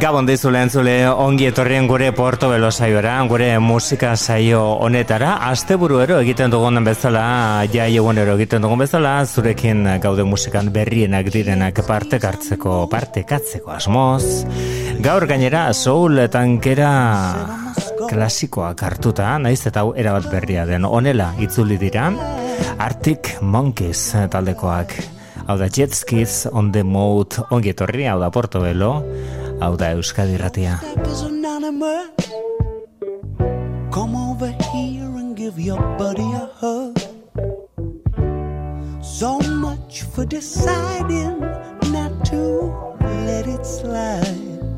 Gabon 0.00 0.24
dizu 0.24 0.48
lehentzule 0.48 0.94
ongi 1.12 1.44
etorrien 1.50 1.84
gure 1.84 2.06
Porto 2.16 2.48
Belo 2.48 2.70
saioera, 2.72 3.18
gure 3.28 3.50
musika 3.60 4.14
saio 4.16 4.62
honetara. 4.80 5.34
Aste 5.44 5.74
ero 5.74 6.20
egiten 6.22 6.50
dugun 6.50 6.82
bezala, 6.82 7.66
jai 7.70 7.94
ero 7.96 8.34
egiten 8.34 8.62
dugun 8.62 8.78
bezala, 8.78 9.26
zurekin 9.26 10.00
gaude 10.00 10.24
musikan 10.24 10.72
berrienak 10.72 11.30
direnak 11.30 11.84
parte 11.86 12.18
kartzeko, 12.18 12.88
parte 12.88 13.24
katzeko 13.24 13.72
asmoz. 13.72 14.46
Gaur 15.00 15.26
gainera, 15.26 15.74
soul 15.74 16.16
tankera 16.30 16.94
klasikoa 18.08 18.74
kartuta, 18.74 19.36
naiz 19.38 19.66
eta 19.66 19.80
hau 19.80 19.92
erabat 19.94 20.30
berria 20.32 20.64
den 20.64 20.86
onela 20.86 21.34
itzuli 21.38 21.76
dira. 21.76 22.08
Arctic 22.78 23.36
Monkeys 23.42 24.14
taldekoak. 24.30 24.96
Hau 25.46 25.58
da 25.58 25.68
Jet 25.68 25.92
Skis 25.92 26.46
on 26.52 26.72
the 26.72 26.82
Mode 26.84 27.44
ongi 27.50 27.74
etorri, 27.74 28.06
hau 28.08 28.18
da 28.18 28.30
Porto 28.30 28.60
Belo. 28.64 29.04
Hau 29.60 29.76
da 29.76 29.90
Euskadi 29.94 30.36
Ratia. 30.36 30.80
Come 33.92 34.16
over 34.16 34.54
here 34.72 35.10
and 35.20 35.36
give 35.36 35.58
your 35.58 35.80
buddy 35.98 36.30
a 36.32 36.48
hug. 36.60 36.98
So 39.02 39.38
much 39.40 40.02
for 40.02 40.24
deciding 40.24 41.40
not 41.92 42.24
to 42.26 42.72
let 43.26 43.46
it 43.46 43.66
slide. 43.66 44.69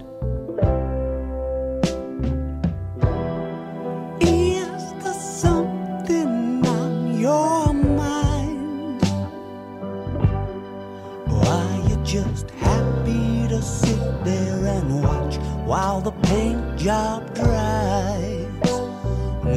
While 15.73 16.03
the 16.03 16.13
paint 16.29 16.77
job 16.77 17.35
dries. 17.35 18.71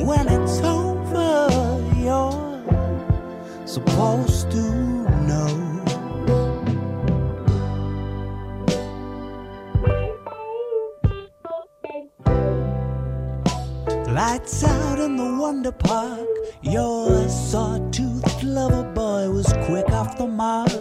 When 0.07 0.25
it's 0.29 0.61
over, 0.61 1.49
you're 1.97 2.63
supposed 3.65 4.49
to 4.51 4.63
know. 5.27 5.51
Lights 14.07 14.63
out 14.63 14.99
in 14.99 15.17
the 15.17 15.37
Wonder 15.37 15.73
Park. 15.73 16.29
Your 16.61 17.27
sawtooth 17.27 18.41
lover 18.41 18.83
boy 18.93 19.29
was 19.31 19.51
quick 19.65 19.89
off 19.89 20.17
the 20.17 20.27
mark. 20.27 20.71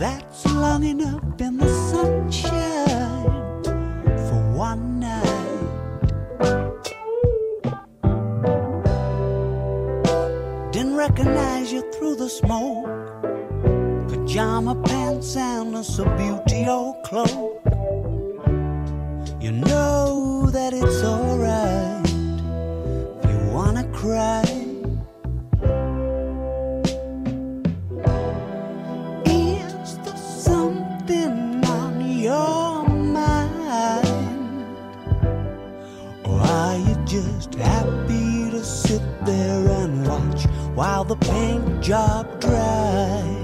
That's 0.00 0.44
long 0.46 0.82
enough 0.82 1.40
in 1.40 1.58
the 1.58 1.68
sunshine 1.92 2.83
one 4.54 5.00
night. 5.00 5.50
Didn't 10.70 10.96
recognize 10.96 11.72
you 11.72 11.82
through 11.92 12.14
the 12.16 12.28
smoke. 12.28 12.86
Pajama 14.08 14.76
pants 14.84 15.36
and 15.36 15.74
a 15.74 15.80
Subbuteo 15.80 17.02
cloak. 17.02 17.60
You 19.40 19.50
know 19.50 20.48
that 20.52 20.72
it's 20.72 21.02
alright 21.02 22.06
if 23.24 23.30
you 23.30 23.52
wanna 23.52 23.84
cry. 23.92 24.63
just 37.14 37.54
happy 37.54 38.50
to 38.50 38.64
sit 38.64 39.00
there 39.24 39.68
and 39.68 40.04
watch 40.04 40.46
while 40.74 41.04
the 41.04 41.14
paint 41.14 41.80
job 41.80 42.40
dries. 42.40 43.43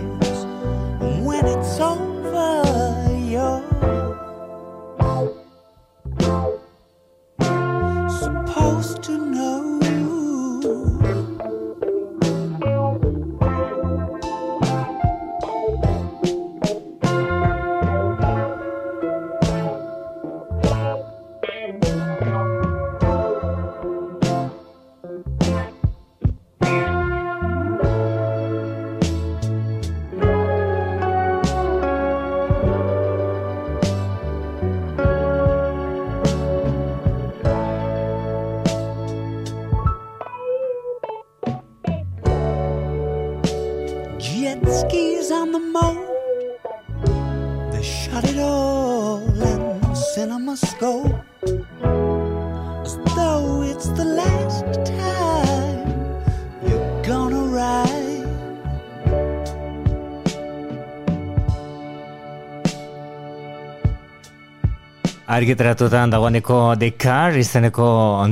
Argitaratutan 65.41 66.11
dagoeneko 66.13 66.75
The 66.77 66.91
Car 67.01 67.37
izeneko 67.41 67.87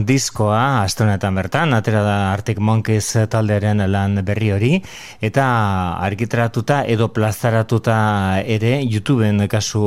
diskoa 0.04 0.82
astonetan 0.82 1.38
bertan, 1.38 1.72
atera 1.72 2.02
da 2.04 2.16
Arctic 2.34 2.58
Monkeys 2.60 3.14
taldearen 3.32 3.80
lan 3.88 4.20
berri 4.26 4.50
hori, 4.52 4.70
eta 5.24 5.46
argitaratuta 6.04 6.82
edo 6.84 7.08
plazaratuta 7.16 7.96
ere 8.44 8.74
YouTubeen 8.82 9.40
kasu 9.48 9.80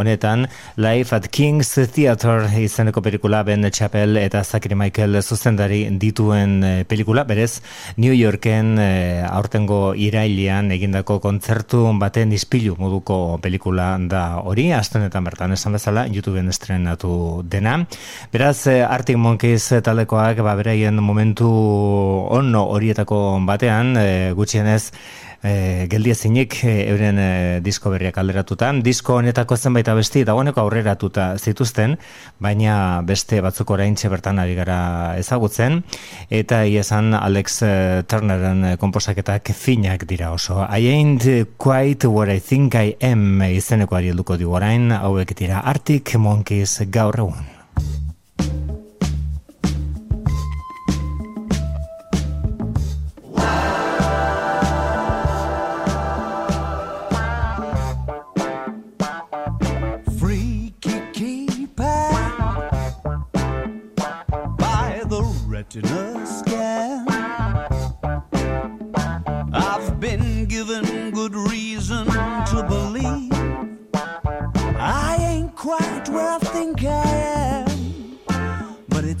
honetan 0.00 0.48
Life 0.74 1.14
at 1.14 1.28
King's 1.30 1.70
Theater 1.94 2.48
izeneko 2.58 3.04
pelikula 3.06 3.44
Ben 3.46 3.70
Chappell 3.70 4.18
eta 4.18 4.42
Zachary 4.42 4.74
Michael 4.74 5.20
zuzendari 5.22 5.84
dituen 6.02 6.58
eh, 6.64 6.84
pelikula, 6.88 7.22
berez 7.22 7.60
New 7.96 8.12
Yorken 8.12 8.74
e, 8.82 9.22
aurtengo 9.22 9.94
irailean 9.94 10.72
egindako 10.74 11.20
kontzertu 11.22 11.86
baten 12.02 12.34
ispilu 12.34 12.74
moduko 12.82 13.38
pelikula 13.38 13.92
da 14.10 14.24
hori, 14.42 14.72
astonetan 14.74 15.30
bertan 15.30 15.54
esan 15.54 15.78
bezala 15.78 16.08
YouTubeen 16.10 16.50
estrenatu 16.64 17.42
dena. 17.44 17.84
Beraz, 18.32 18.66
eh, 18.66 18.82
Arctic 18.82 19.16
Monkeys 19.16 19.68
taldekoak 19.84 20.40
ba, 20.42 20.56
beraien 20.56 20.96
momentu 20.96 21.50
onno 22.30 22.64
horietako 22.72 23.40
batean, 23.44 23.96
e, 23.96 24.32
gutxienez, 24.32 24.92
e, 25.44 25.86
geldiezinik 25.92 26.56
e, 26.64 26.74
euren 26.88 27.18
e, 27.20 27.28
disko 27.64 27.92
berriak 27.92 28.16
alderatuta. 28.18 28.72
Disko 28.84 29.18
honetako 29.20 29.56
zenbait 29.56 29.88
abesti 29.92 30.24
dagoeneko 30.24 30.64
aurreratuta 30.64 31.34
zituzten, 31.38 31.98
baina 32.40 33.02
beste 33.06 33.40
batzuk 33.44 33.70
orain 33.76 33.94
bertan 33.94 34.38
ari 34.38 34.54
gara 34.56 35.16
ezagutzen, 35.20 35.82
eta 36.30 36.64
iesan 36.64 37.14
Alex 37.14 37.60
Turneren 38.08 38.76
komposaketak 38.78 39.52
finak 39.54 40.06
dira 40.08 40.32
oso. 40.32 40.64
I 40.64 40.88
ain't 40.88 41.24
quite 41.58 42.06
what 42.08 42.28
I 42.28 42.40
think 42.40 42.74
I 42.74 42.96
am 43.00 43.42
izeneko 43.42 43.96
ari 43.96 44.12
duko 44.12 44.36
di 44.36 44.44
orain, 44.44 44.90
hauek 44.92 45.36
dira 45.36 45.60
Arctic 45.60 46.16
Monkeys 46.16 46.80
gaur 46.90 47.20
egun. 47.20 48.03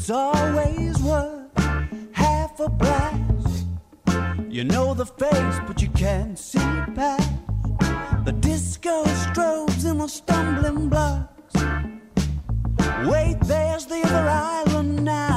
It's 0.04 0.10
always 0.10 1.02
worth 1.02 1.56
half 2.12 2.60
a 2.60 2.68
blast. 2.68 3.64
You 4.50 4.62
know 4.64 4.92
the 4.92 5.06
face, 5.06 5.58
but 5.66 5.80
you 5.80 5.88
can't 5.96 6.38
see 6.38 6.58
past 6.94 7.32
the 8.26 8.32
disco 8.32 9.04
strobes 9.04 9.86
and 9.86 10.02
the 10.02 10.08
stumbling 10.08 10.90
blocks. 10.90 11.54
Wait, 13.08 13.38
there's 13.44 13.86
the 13.86 14.02
other 14.04 14.28
island 14.28 15.06
now. 15.06 15.33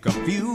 confused. 0.00 0.47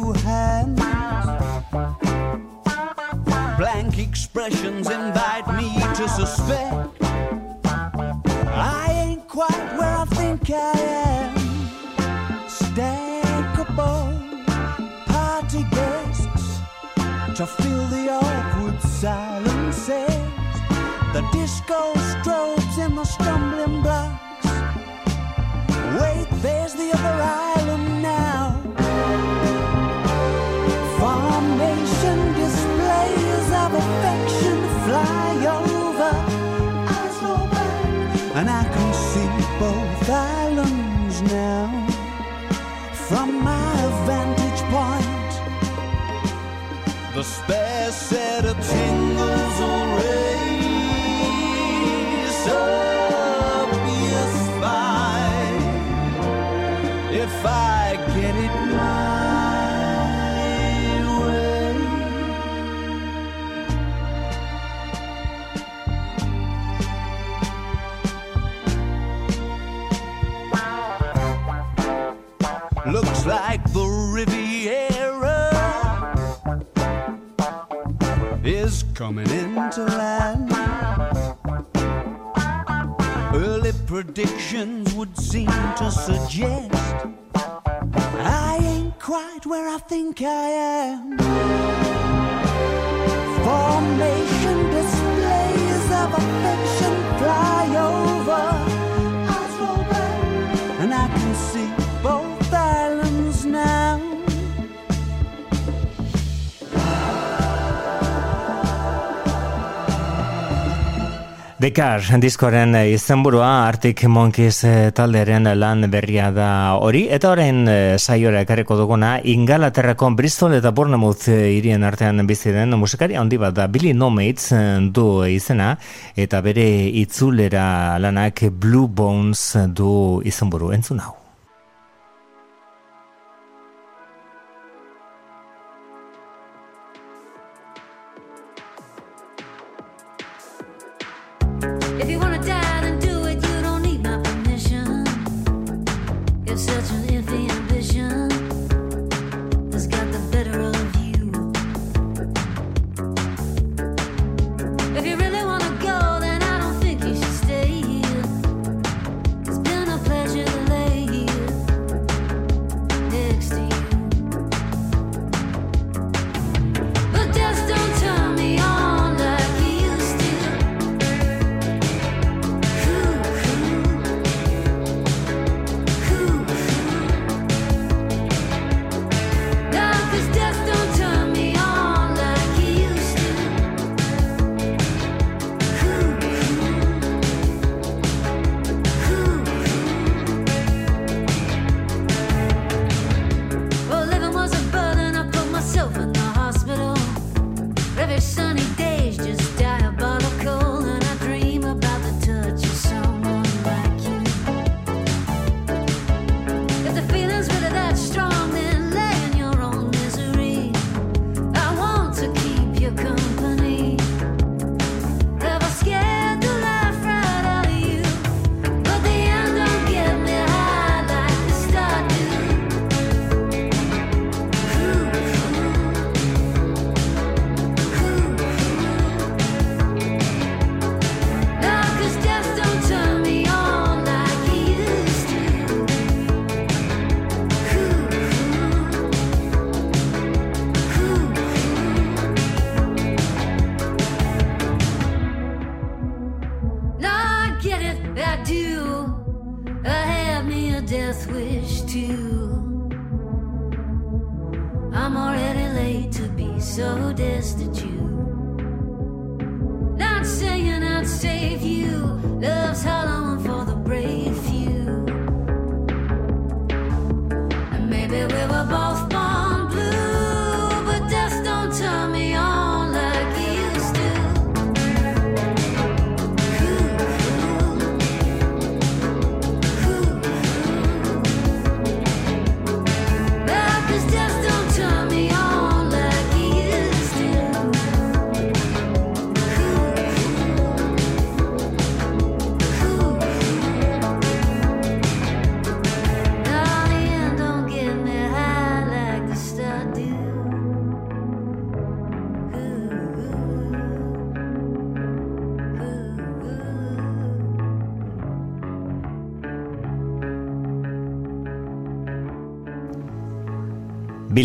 Dekar, 111.74 112.04
diskoren 112.22 112.76
izenburua 112.86 113.48
Arctic 113.66 114.04
Monkeys 114.06 114.60
eh, 114.62 114.92
talderen 114.94 115.48
lan 115.58 115.88
berria 115.90 116.28
da 116.30 116.50
hori, 116.78 117.08
eta 117.10 117.32
orain 117.34 117.64
eh, 117.66 117.96
saiora 117.98 118.44
ekarriko 118.46 118.78
duguna, 118.78 119.16
Ingalaterrako 119.34 120.12
Bristol 120.14 120.54
eta 120.60 120.70
Bournemouth 120.70 121.26
eh, 121.34 121.56
hirien 121.56 121.82
artean 121.82 122.22
bizi 122.30 122.54
den 122.54 122.78
musikari 122.78 123.18
handi 123.18 123.42
bat 123.42 123.58
da. 123.58 123.66
Billy 123.66 123.96
Nomates 123.98 124.54
du 124.94 125.08
izena, 125.26 125.72
eta 126.14 126.44
bere 126.46 126.68
itzulera 127.02 127.98
lanak 127.98 128.46
Blue 128.54 128.86
Bones 128.86 129.58
du 129.74 130.22
izenburu, 130.30 130.70
entzun 130.78 131.02
hau. 131.02 131.23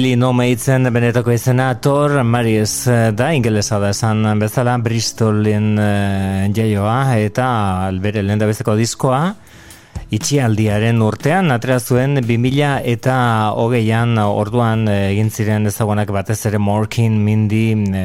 Billy 0.09 0.17
No 0.17 0.33
Matesen 0.33 0.89
benetako 0.89 1.35
izena 1.37 1.67
Thor 1.85 2.23
Marius 2.25 2.87
eh, 2.89 3.11
da 3.13 3.27
ingelesa 3.37 3.77
da 3.79 3.91
esan 3.93 4.25
bezala 4.41 4.79
Bristolin 4.81 5.75
uh, 5.77 6.47
jaioa 6.57 7.19
eta 7.21 7.49
albere 7.91 8.23
lehen 8.25 8.41
da 8.41 8.49
bezeko 8.49 8.73
diskoa 8.79 9.21
itxialdiaren 10.09 11.03
urtean 11.05 11.53
atera 11.53 11.77
zuen 11.85 12.17
2000 12.17 12.81
eta 12.89 13.17
hogeian 13.61 14.17
orduan 14.23 14.87
eh, 14.89 15.11
egin 15.11 15.29
ziren 15.29 15.69
ezagunak 15.69 16.09
batez 16.15 16.39
ere 16.49 16.57
Morkin 16.59 17.19
Mindy 17.25 17.75
e, 17.93 18.05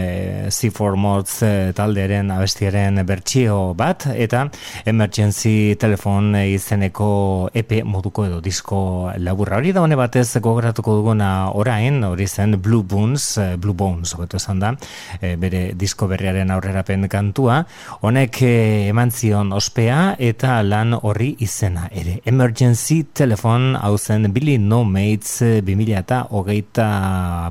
C4 0.52 1.00
Mods 1.00 1.38
e, 1.48 1.52
talderen 1.76 2.34
abestiaren 2.36 3.00
bertsio 3.08 3.74
bat 3.80 4.08
eta 4.12 4.44
Emergency 4.86 5.78
Telephone 5.80 6.44
izeneko 6.52 7.08
EP 7.54 7.72
moduko 7.88 8.28
edo 8.28 8.42
disko 8.44 8.82
laburra. 9.24 9.62
Hori 9.62 9.72
da 9.72 9.86
hone 9.86 9.96
batez 9.96 10.28
gogoratuko 10.44 10.98
duguna 11.00 11.32
orain 11.56 12.04
hori 12.04 12.28
zen 12.28 12.58
Blue 12.60 12.84
Bones 12.84 13.40
Blue 13.58 13.78
Bones 13.78 14.12
hobeto 14.18 14.42
esan 14.42 14.60
da 14.60 14.74
e, 15.22 15.38
bere 15.40 15.70
disko 15.80 16.12
berriaren 16.12 16.52
aurrerapen 16.52 17.08
kantua. 17.08 17.64
Honek 18.04 18.44
eman 18.44 19.16
zion 19.16 19.56
ospea 19.56 20.18
eta 20.20 20.60
lan 20.68 20.98
horri 21.00 21.34
izena 21.40 21.88
ere. 21.94 22.20
Emergency 22.26 23.04
Telephone 23.14 23.78
hau 23.80 23.98
zen 23.98 24.32
Billy 24.34 24.58
No 24.58 24.84
Mates 24.84 25.40
2000 25.62 26.02
eta 26.02 26.26
hogeita 26.32 26.90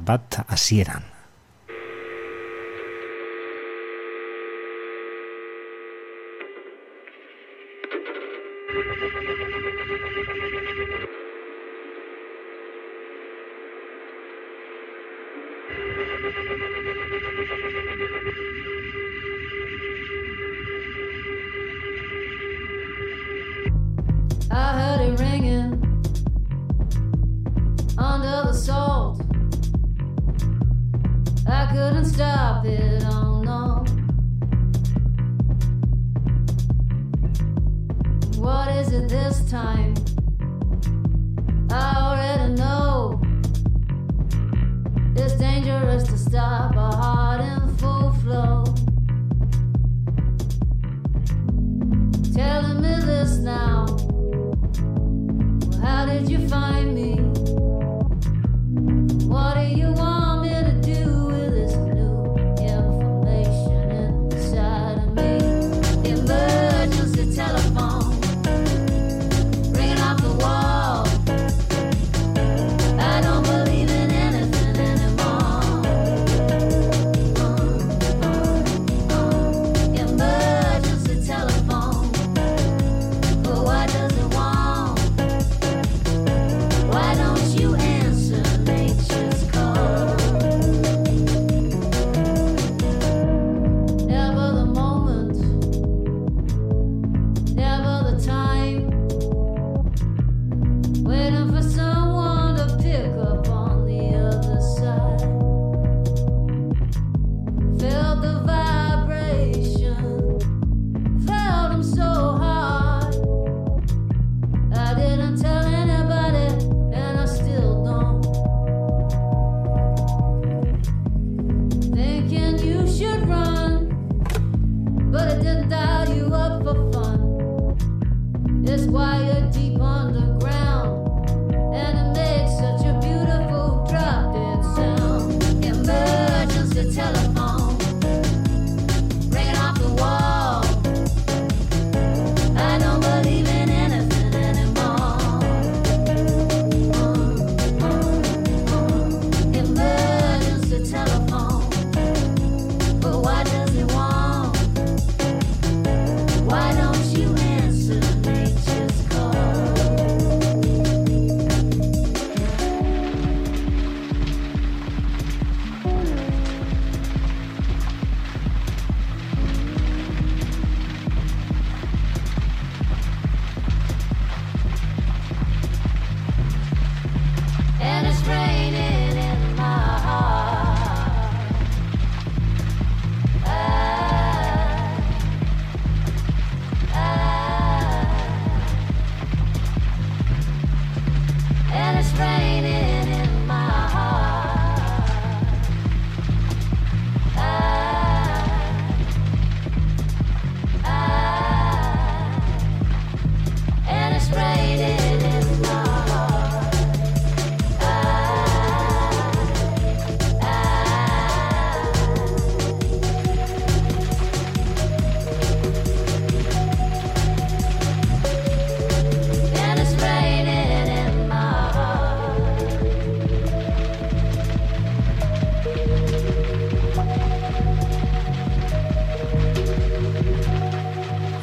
bat 0.04 0.42
hasieran. 0.48 1.11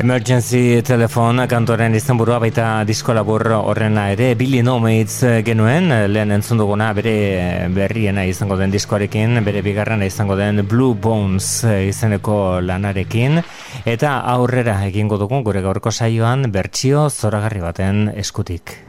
Emergency 0.09 0.81
Telephone 0.81 1.43
kantoren 1.45 1.93
izenburua 1.93 2.39
baita 2.41 2.63
disko 2.81 3.13
labur 3.13 3.43
horrena 3.53 4.07
ere 4.09 4.31
Billy 4.33 4.63
No 4.65 4.79
Mates 4.81 5.43
genuen 5.45 5.93
lehen 6.09 6.33
entzun 6.33 6.57
duguna 6.57 6.87
bere 6.97 7.69
berriena 7.75 8.23
izango 8.25 8.57
den 8.57 8.73
diskoarekin 8.73 9.37
bere 9.45 9.61
bigarrena 9.61 10.09
izango 10.09 10.33
den 10.39 10.63
Blue 10.65 10.97
Bones 10.97 11.61
izeneko 11.61 12.57
lanarekin 12.65 13.43
eta 13.85 14.15
aurrera 14.33 14.79
egingo 14.87 15.21
dugun 15.21 15.45
gure 15.45 15.61
gaurko 15.61 15.93
saioan 15.93 16.49
bertsio 16.49 17.11
zoragarri 17.13 17.61
baten 17.69 18.07
eskutik. 18.17 18.79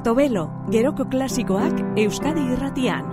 Portobelo, 0.00 0.48
geroko 0.72 1.04
klasikoak 1.12 1.76
Euskadi 2.00 2.40
irratian. 2.54 3.04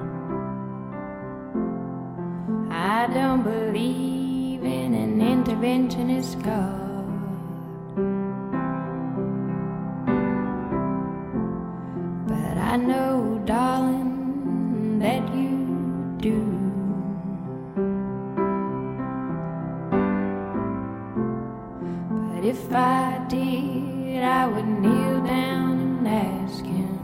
I 2.71 3.07
don't 3.13 3.43
believe 3.43 4.63
in 4.63 4.93
an 4.95 5.19
interventionist 5.19 6.39
God. 6.47 7.11
But 12.25 12.55
I 12.57 12.77
know, 12.77 13.41
darling, 13.43 14.99
that 15.03 15.27
you 15.35 15.59
do. 16.23 16.39
But 22.31 22.45
if 22.45 22.63
I 22.71 23.19
did, 23.27 24.23
I 24.23 24.47
would 24.47 24.69
kneel 24.79 25.19
down 25.25 25.86
and 26.07 26.49
ask 26.49 26.63
him 26.63 26.97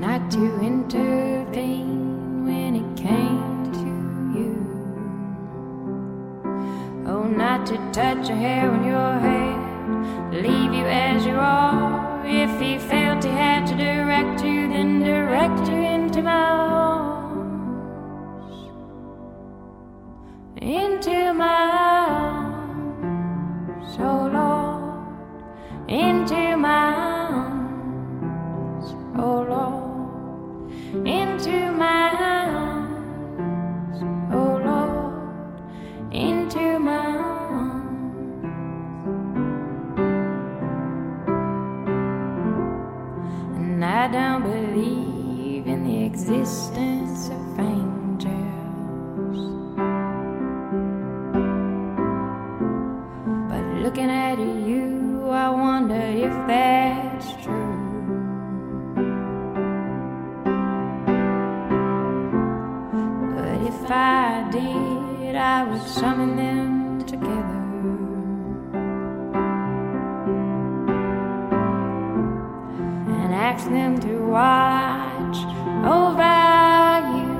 not 0.00 0.30
to 0.30 0.60
intervene 0.60 2.44
when 2.44 2.76
it 2.76 2.96
came 2.96 3.72
to 3.72 4.38
you. 4.38 4.54
Oh, 7.06 7.24
not 7.24 7.66
to 7.66 7.76
touch 7.92 8.28
a 8.30 8.34
hair 8.34 8.70
on 8.70 8.84
your 8.84 9.18
head, 9.18 9.60
leave 10.34 10.72
you 10.72 10.86
as 10.86 11.24
you 11.24 11.34
are. 11.34 12.26
If 12.26 12.60
he 12.60 12.78
felt 12.78 13.24
he 13.24 13.30
had 13.30 13.66
to 13.68 13.76
direct 13.76 14.44
you, 14.44 14.68
then 14.68 15.00
direct 15.00 15.68
you 15.68 15.76
into 15.76 16.22
my 16.22 16.32
arms. 16.32 17.42
Into 20.60 21.32
my 21.34 22.41
oh 24.02 24.28
Lord, 24.32 25.88
into 25.88 26.56
my 26.56 26.94
arms, 27.38 28.86
oh 29.16 29.42
Lord, 29.52 31.06
into 31.06 31.72
my 31.72 32.10
arms, 32.10 33.98
oh 34.32 34.60
Lord, 34.64 35.60
into 36.12 36.78
my 36.78 37.06
arms. 37.06 38.44
And 43.56 43.84
I 43.84 44.08
don't 44.08 44.42
believe 44.42 45.66
in 45.66 45.84
the 45.84 46.04
existence 46.04 47.28
of 47.28 47.58
angels. 47.60 47.91
Looking 53.92 54.10
at 54.10 54.38
you, 54.38 55.28
I 55.28 55.50
wonder 55.50 55.94
if 55.94 56.32
that's 56.46 57.32
true. 57.44 57.76
But 63.36 63.60
if 63.68 63.90
I 63.90 64.48
did, 64.50 65.36
I 65.36 65.64
would 65.64 65.82
summon 65.82 66.36
them 66.36 67.04
together. 67.04 67.60
And 73.12 73.34
ask 73.34 73.66
them 73.68 74.00
to 74.00 74.26
watch 74.26 75.36
over 75.84 76.48
you. 77.18 77.32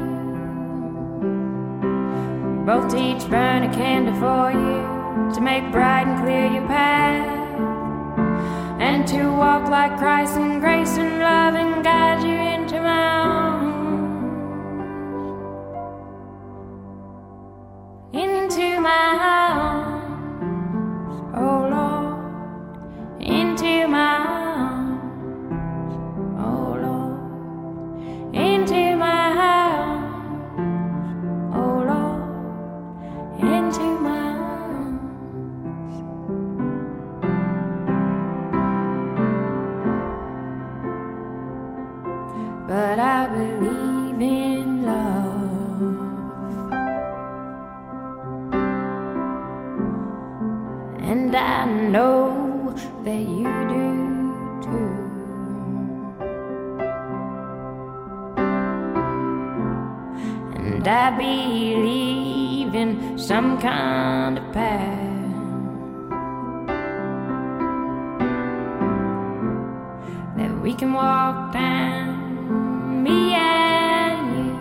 Both 2.66 2.94
each 2.94 3.26
burn 3.30 3.62
a 3.62 3.72
candle 3.72 4.14
for 4.16 4.52
you 4.52 4.91
to 5.34 5.40
make 5.40 5.70
bright 5.70 6.06
and 6.06 6.22
clear 6.22 6.46
your 6.46 6.66
path. 6.66 7.40
And 8.80 9.06
to 9.08 9.30
walk 9.30 9.68
like 9.68 9.96
Christ 9.98 10.36
in 10.36 10.60
grace 10.60 10.96
and 10.96 11.18
love 11.18 11.54
and 11.54 11.84
guide 11.84 12.22
you 12.22 12.34
into 12.34 12.80
my 12.80 13.06
arms. 13.20 13.62
Into 18.12 18.80
my 18.80 19.18
arms, 19.20 19.41
kind 63.62 64.38
of 64.38 64.52
path. 64.52 64.98
That 70.36 70.60
we 70.60 70.74
can 70.74 70.92
walk 70.92 71.52
down, 71.52 73.04
me 73.04 73.34
and 73.34 74.26
you. 74.36 74.52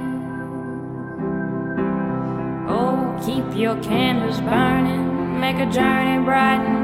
Oh, 2.70 3.20
keep 3.26 3.58
your 3.58 3.76
candles 3.82 4.40
burning, 4.42 5.40
make 5.40 5.56
a 5.56 5.66
journey 5.72 6.24
bright 6.24 6.81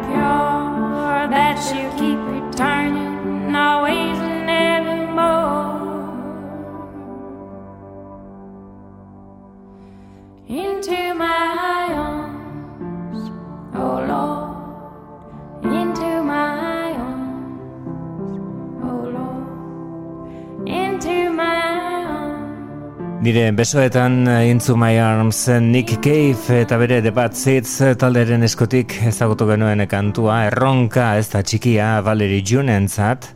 Nire 23.28 23.52
besoetan 23.52 24.24
eh, 24.24 24.48
Into 24.48 24.78
My 24.80 24.96
Arms 25.04 25.50
eh, 25.50 25.60
Nick 25.60 25.98
Cave 26.00 26.62
eta 26.62 26.78
bere 26.80 27.02
The 27.02 27.12
Bad 27.12 27.34
Seeds 27.36 27.72
eh, 27.84 27.90
talderen 28.00 28.46
eskotik 28.48 28.94
ezagutu 29.10 29.44
genuen 29.50 29.84
kantua 29.92 30.46
erronka 30.48 31.10
ez 31.20 31.26
da 31.34 31.42
txikia 31.44 31.90
Valerie 32.06 32.40
Junentzat 32.40 33.28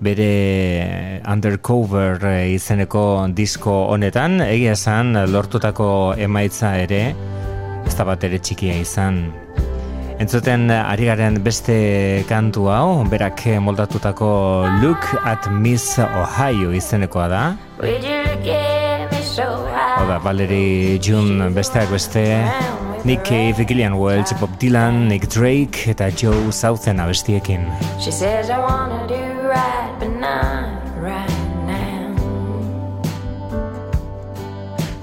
bere 0.00 1.20
Undercover 1.28 2.24
izeneko 2.48 3.26
disko 3.36 3.74
honetan 3.92 4.40
egia 4.46 4.72
esan 4.72 5.12
lortutako 5.28 5.90
emaitza 6.16 6.72
ere 6.86 7.02
ez 7.84 7.92
da 7.92 8.08
bat 8.08 8.24
ere 8.24 8.40
txikia 8.40 8.78
izan 8.86 9.20
Entzuten 10.16 10.70
ari 10.72 11.10
garen 11.10 11.42
beste 11.44 11.76
kantu 12.24 12.70
hau, 12.72 13.04
berak 13.04 13.44
moldatutako 13.60 14.30
Look 14.80 15.12
at 15.28 15.52
Miss 15.52 16.00
Ohio 16.00 16.72
izenekoa 16.72 17.28
da. 17.28 17.44
Hau 19.38 20.06
da, 20.08 20.18
Valeri 20.18 20.98
June 21.02 21.50
besteak 21.52 21.90
beste, 21.90 22.22
Nick 23.04 23.22
Cave, 23.24 23.66
Gillian 23.68 23.92
Welch, 23.98 24.32
Bob 24.40 24.56
Dylan, 24.58 25.08
Nick 25.08 25.28
Drake 25.28 25.90
eta 25.90 26.08
Joe 26.10 26.50
Southen 26.50 27.00
abestiekin. 27.00 27.66
She 28.00 28.10
says 28.10 28.48
I 28.48 28.58
wanna 28.58 29.06
do 29.06 29.20
right, 29.48 29.92
but 29.98 30.08
not 30.08 30.80
right 30.96 31.28
now. 31.66 32.14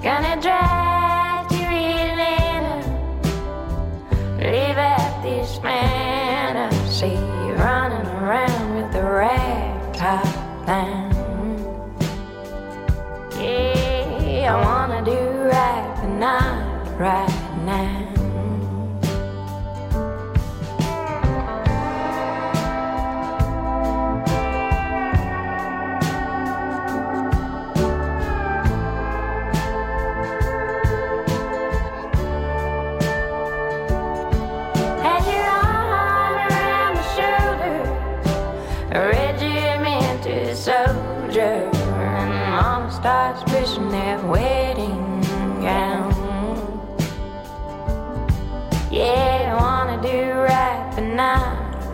Gonna 0.02 0.36
drag 0.40 1.50
you 1.52 1.68
in 1.70 2.18
and 2.18 2.84
leave 4.38 4.78
at 4.78 5.22
this 5.22 5.60
man. 5.62 6.56
I 6.56 6.70
see 6.88 7.14
you 7.14 7.54
running 7.54 8.06
around 8.18 8.74
with 8.74 8.92
the 8.92 9.02
rag 9.02 9.94
top 9.94 10.26
down. 10.66 11.14
Yeah. 13.38 13.73
I 14.46 14.62
wanna 14.62 15.02
do 15.02 15.18
right, 15.48 15.96
but 16.00 16.08
not 16.18 16.98
right 16.98 17.64
now. 17.64 18.13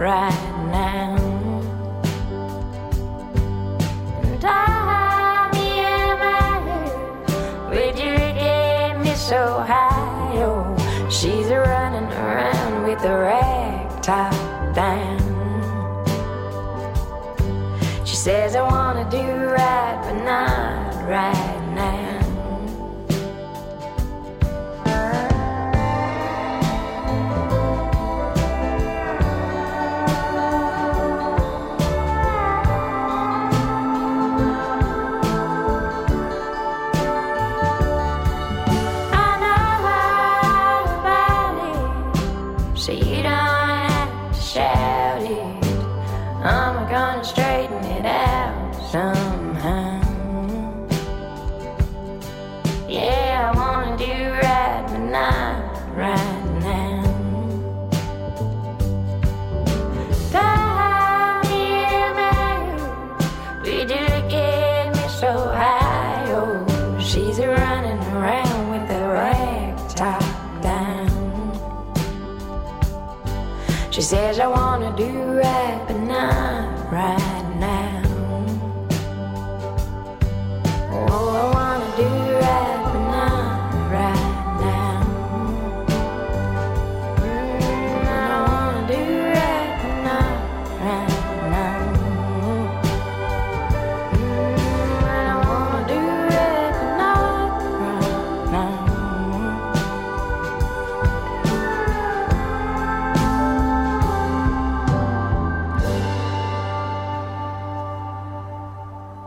Right 0.01 0.33
now. 0.73 1.15
And 4.23 4.45
I 4.47 5.51
am 5.53 6.23
out, 6.23 7.69
would 7.69 7.99
you 7.99 8.17
get 8.17 8.99
me 8.99 9.15
so 9.15 9.61
high? 9.61 10.41
Oh, 10.43 11.09
she's 11.11 11.49
running 11.49 12.11
around 12.13 12.85
with 12.85 13.03
the 13.03 13.11
rag 13.11 14.03
top 14.03 14.33
down. 14.75 15.21
She 18.07 18.17
says 18.17 18.57
I 18.57 18.63
wanna 18.63 19.09
do 19.11 19.19
right, 19.19 20.01
but 20.03 20.25
not 20.25 20.95
right 21.07 21.50
do 75.01 75.30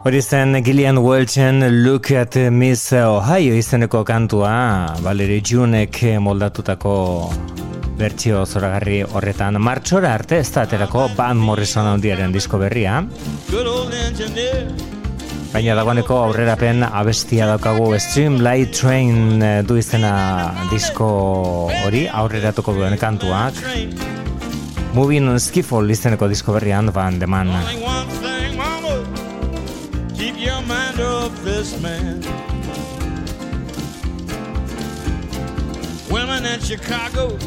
Hori 0.03 0.19
zen 0.21 0.57
Gillian 0.63 0.97
Welchen 0.97 1.63
Look 1.83 2.11
at 2.11 2.35
Miss 2.51 2.91
Ohio 2.91 3.53
izeneko 3.55 4.01
kantua 4.03 4.97
Valerie 4.99 5.39
Junek 5.39 5.95
moldatutako 6.19 6.95
bertsio 7.95 8.41
zoragarri 8.43 8.97
horretan. 9.07 9.61
Martxora 9.63 10.11
arte 10.17 10.41
ez 10.43 10.49
da 10.51 10.65
aterako 10.67 11.05
Van 11.15 11.39
Morrison 11.39 11.87
handiaren 11.87 12.35
disko 12.35 12.59
berria. 12.59 12.97
Baina 15.53 15.77
dagoeneko 15.79 16.19
aurrerapen 16.25 16.83
abestia 16.83 17.47
daukagu 17.47 17.93
Streamlight 17.95 18.75
Train 18.75 19.39
eh, 19.39 19.55
du 19.63 19.79
izena 19.79 20.11
disko 20.73 21.07
hori 21.85 22.09
aurreratuko 22.11 22.75
duen 22.75 22.99
kantuak. 22.99 23.63
Moving 24.99 25.31
on 25.31 25.39
Skiffle 25.39 25.95
izeneko 25.95 26.27
disko 26.27 26.59
berrian 26.59 26.91
Van 26.91 27.23
de 27.23 27.31
this 31.63 31.81
man. 31.81 32.19
Women 36.11 36.45
in 36.45 36.59
Chicago, 36.59 37.37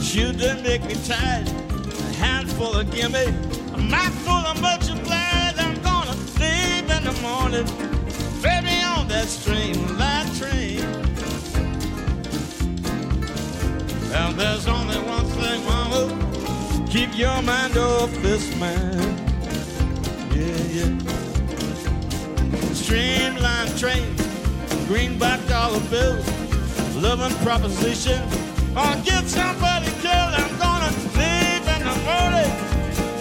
shoot 0.00 0.36
them 0.36 0.62
make 0.64 0.84
me 0.84 0.94
tired. 1.06 1.46
A 1.48 2.12
handful 2.14 2.74
of 2.74 2.90
gimme, 2.90 3.26
a 3.74 3.78
mouthful 3.78 4.42
of 4.50 4.60
multiplied. 4.60 5.54
I'm 5.58 5.80
gonna 5.80 6.14
sleep 6.34 6.90
in 6.90 7.04
the 7.04 7.16
morning. 7.22 7.66
Me 8.42 8.82
on 8.84 9.08
that 9.08 9.26
streamline 9.28 10.28
train. 10.34 10.82
And 14.14 14.38
there's 14.38 14.66
only 14.66 14.98
one 14.98 15.26
thing, 15.38 15.64
mama. 15.64 16.86
Keep 16.90 17.16
your 17.16 17.42
mind 17.42 17.76
off 17.76 18.10
this 18.22 18.54
man. 18.56 18.98
Yeah, 20.34 20.62
yeah. 20.78 21.12
Streamline 22.74 23.21
train, 23.82 24.14
greenback 24.86 25.44
dollar 25.48 25.80
bills, 25.90 26.24
loving 26.94 27.36
proposition. 27.44 28.22
I'll 28.76 29.02
get 29.02 29.24
somebody 29.24 29.86
killed. 30.00 30.34
I'm 30.38 30.56
gonna 30.56 30.92
leave 31.18 31.66
in 31.74 31.82
the 31.90 31.96
morning. 32.06 32.52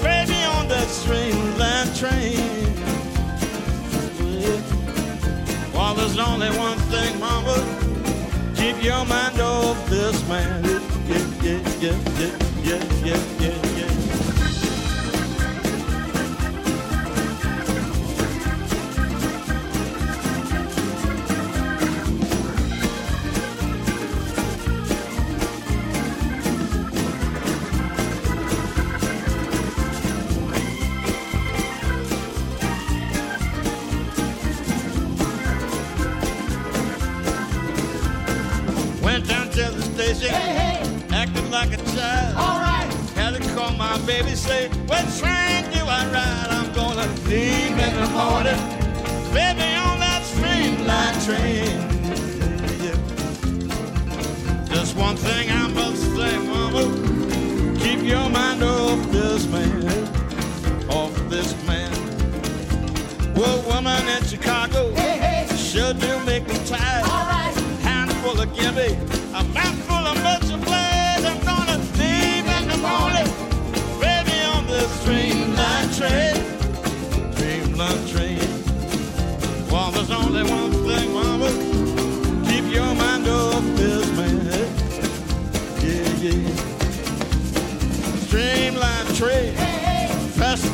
Baby 0.04 0.39
on 0.54 0.67
that 0.67 0.88
streamline 0.88 1.91
train. 1.95 2.76
Yeah. 4.39 4.62
Well, 5.74 5.95
there's 5.95 6.19
only 6.19 6.52
one 6.56 6.78
thing, 6.93 7.19
mama. 7.19 7.58
Keep 8.56 8.84
your 8.84 9.04
mind 9.06 9.41
off 9.41 9.89
this 9.89 10.21
man. 10.28 10.63
Yeah, 10.63 11.26
yeah, 11.41 11.60
yeah, 11.82 11.97
yeah, 12.19 12.38
yeah, 12.62 12.84
yeah, 13.04 13.24
yeah, 13.39 13.61
baby 44.24 44.36
say, 44.36 44.68
when 44.70 44.88
well, 44.88 45.06
thank 45.08 45.76
you, 45.76 45.82
all 45.82 45.88
right, 45.88 46.48
I'm 46.50 46.72
gonna 46.74 47.08
leave 47.28 47.78
in 47.78 47.96
the 47.96 48.10
morning. 48.10 48.71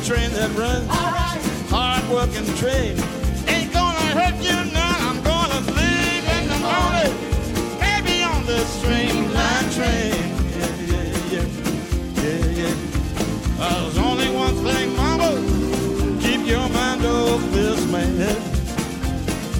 Train 0.08 0.30
that 0.32 0.50
runs. 0.56 0.88
Hard 1.68 2.02
working 2.08 2.48
train. 2.56 2.96
Ain't 3.46 3.70
gonna 3.74 4.08
hurt 4.16 4.36
you 4.40 4.56
none. 4.72 5.00
I'm 5.04 5.20
gonna 5.22 5.60
leave 5.76 6.24
in 6.36 6.44
the 6.48 6.60
morning. 6.64 7.12
Baby 7.76 8.22
on 8.24 8.40
the 8.46 8.60
streamline 8.76 9.68
train. 9.76 10.16
Yeah, 10.56 10.74
yeah, 10.92 11.34
yeah. 11.34 11.46
Yeah, 12.24 12.60
yeah. 12.60 13.60
Uh, 13.60 13.82
there's 13.82 13.98
only 13.98 14.30
one 14.30 14.56
thing, 14.64 14.96
mama. 14.96 15.30
Keep 16.22 16.46
your 16.46 16.66
mind 16.70 17.04
off 17.04 17.42
this 17.52 17.84
man. 17.92 18.16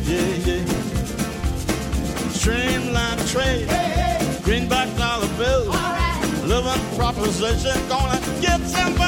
Yeah, 0.08 0.48
yeah. 0.48 0.64
Streamline 2.32 3.20
trade. 3.34 3.68
Greenback 4.42 4.88
dollar 4.96 5.28
bills. 5.36 5.76
Living 6.46 6.96
proposition. 6.96 7.76
Gonna 7.90 8.18
get 8.40 8.62
somebody 8.62 9.07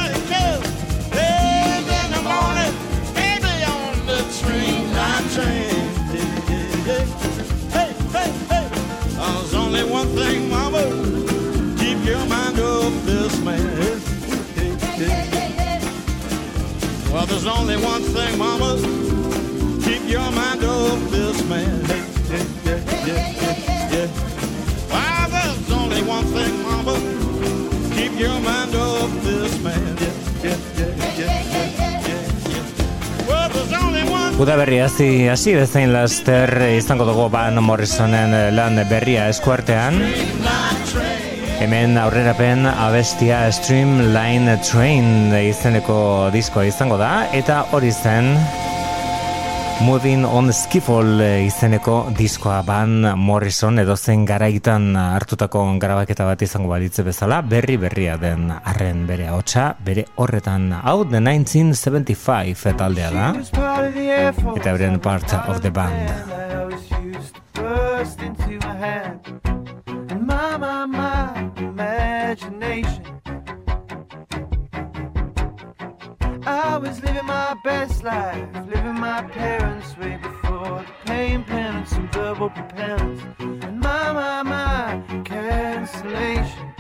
streamline 4.40 5.28
train. 5.36 5.74
Hey, 7.76 7.92
hey, 8.16 8.30
hey. 8.52 8.68
There's 9.16 9.54
only 9.54 9.84
one 9.84 10.08
thing, 10.16 10.48
mama. 10.48 10.82
Keep 11.78 12.04
your 12.04 12.24
mind 12.26 12.58
off 12.58 12.94
this 13.04 13.38
man. 13.44 14.00
Well, 17.12 17.26
there's 17.26 17.46
only 17.46 17.76
one 17.76 18.02
thing, 18.16 18.38
mama. 18.38 18.70
Keep 19.84 20.08
your 20.08 20.30
mind 20.30 20.64
off 20.64 21.10
this 21.10 21.38
man. 21.44 21.89
Only 34.40 34.52
one 34.52 34.56
Uda 34.56 34.56
berri 34.56 34.78
hasi 35.28 35.52
bezain 35.54 35.92
laster 35.92 36.48
izango 36.72 37.04
dugu 37.04 37.28
Van 37.28 37.54
Morrisonen 37.62 38.54
lan 38.56 38.76
berria 38.88 39.28
eskuartean. 39.28 40.00
Hemen 41.60 41.98
aurrerapen 41.98 42.64
abestia 42.66 43.52
Streamline 43.52 44.56
Train 44.64 45.34
izeneko 45.36 46.30
diskoa 46.32 46.64
izango 46.64 46.96
da 46.96 47.28
eta 47.36 47.66
hori 47.72 47.92
zen 47.92 48.32
Moving 49.80 50.26
on 50.28 50.52
Skiffle 50.52 51.46
izeneko 51.46 51.94
diskoa 52.16 52.58
Van 52.66 53.06
Morrison 53.16 53.80
edo 53.80 53.96
zen 53.96 54.26
garaitan 54.28 54.90
hartutako 54.96 55.62
grabaketa 55.80 56.26
bat 56.28 56.42
izango 56.44 56.68
balitze 56.68 57.04
bezala 57.06 57.40
berri 57.40 57.78
berria 57.80 58.18
den 58.20 58.50
arren 58.52 59.06
bere 59.08 59.30
hotsa 59.32 59.70
bere 59.86 60.04
horretan 60.16 60.68
hau 60.82 60.98
the 61.04 61.20
1975 61.24 62.76
taldea 62.76 63.10
da. 63.16 63.32
Eta 64.56 64.76
euren 64.76 65.00
part 65.00 65.32
of 65.46 65.62
the 65.64 65.70
band. 65.70 66.39
Was 76.80 77.02
living 77.02 77.26
my 77.26 77.54
best 77.62 78.02
life, 78.02 78.48
living 78.66 78.98
my 78.98 79.22
parents' 79.22 79.96
way 79.98 80.16
before 80.16 80.82
the 80.86 80.92
pain, 81.04 81.44
penance, 81.44 81.92
and 81.92 82.10
verbal 82.12 82.48
propellants. 82.48 83.20
And 83.38 83.80
my, 83.80 84.12
my, 84.12 84.42
my 84.42 85.22
cancellation. 85.24 86.79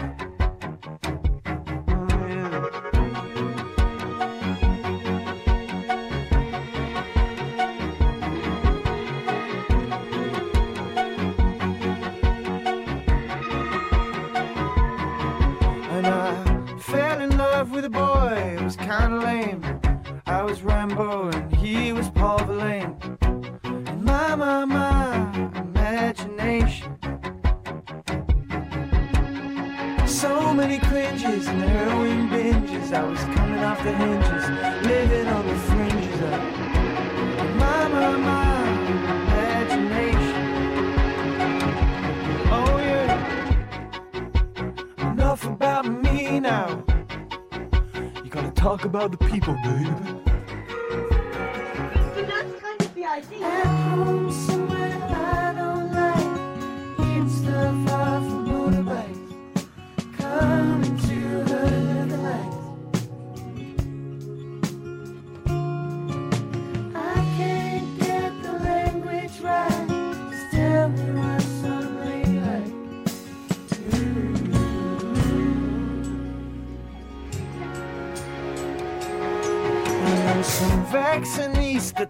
So 30.50 30.56
many 30.56 30.80
cringes 30.80 31.46
and 31.46 31.62
heroin 31.62 32.28
binges. 32.28 32.92
I 32.92 33.04
was 33.04 33.20
coming 33.36 33.60
off 33.60 33.80
the 33.84 33.92
hinges, 33.92 34.50
living 34.84 35.28
on 35.28 35.46
the 35.46 35.54
fringes 35.54 36.20
of 36.22 36.30
my, 37.54 37.86
my, 37.86 38.16
my 38.16 38.68
imagination. 38.90 40.34
Oh, 42.50 42.78
yeah. 42.88 43.14
Enough 45.12 45.44
about 45.44 45.86
me 45.86 46.40
now. 46.40 46.82
You 48.24 48.28
gotta 48.28 48.50
talk 48.50 48.84
about 48.84 49.12
the 49.12 49.18
people, 49.18 49.54
baby. 49.62 49.94
But 52.12 52.26
that's 52.26 52.52
kind 52.60 52.80
of 52.80 52.92
the 52.96 53.04
idea. 53.04 54.59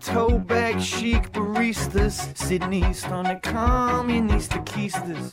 Toe 0.01 0.39
chic 0.79 1.31
baristas 1.33 2.37
sitting 2.37 2.73
east 2.73 3.07
on 3.09 3.25
the 3.25 3.39
communist 3.43 4.53
keisters, 4.65 5.31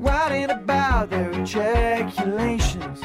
writing 0.00 0.50
about 0.50 1.10
their 1.10 1.30
ejaculations. 1.30 3.00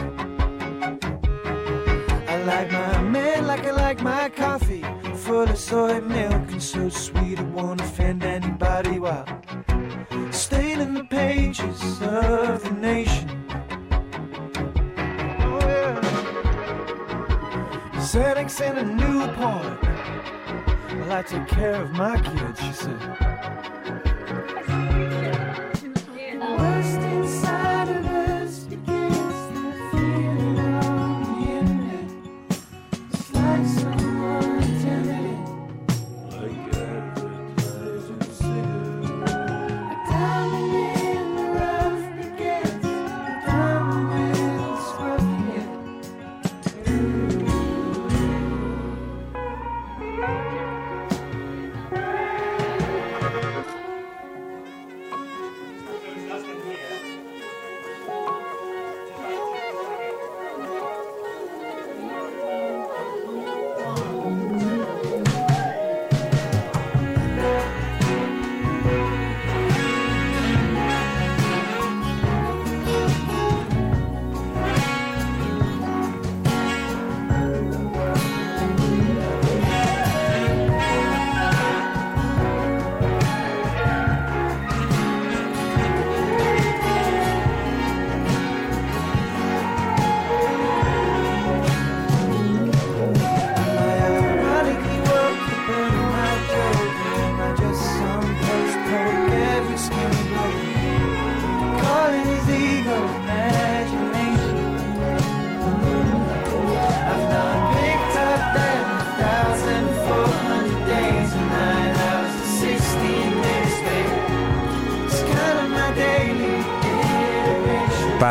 I 2.28 2.44
like 2.44 2.72
my 2.72 3.02
man 3.04 3.46
like 3.46 3.66
I 3.66 3.72
like 3.72 4.02
my 4.02 4.30
coffee, 4.30 4.84
full 5.16 5.44
of 5.44 5.58
soy 5.58 6.02
milk 6.02 6.52
and 6.52 6.64
so 6.64 6.90
sweet 6.90 7.40
it 7.40 7.46
won't 7.48 7.82
offend 7.82 8.24
anybody 8.24 8.98
while 8.98 9.26
staining 10.32 10.96
the 10.96 11.04
pages 11.04 12.02
of 12.02 12.64
the 12.64 12.72
nation. 12.72 13.30
Oh, 15.44 15.62
in 18.62 18.78
a 18.78 18.84
Newport. 18.84 19.82
Well, 19.84 19.91
I 21.12 21.22
take 21.24 21.46
care 21.46 21.76
of 21.76 21.92
my 21.92 22.18
kids, 22.22 22.62
she 22.62 22.72
said. 22.72 23.31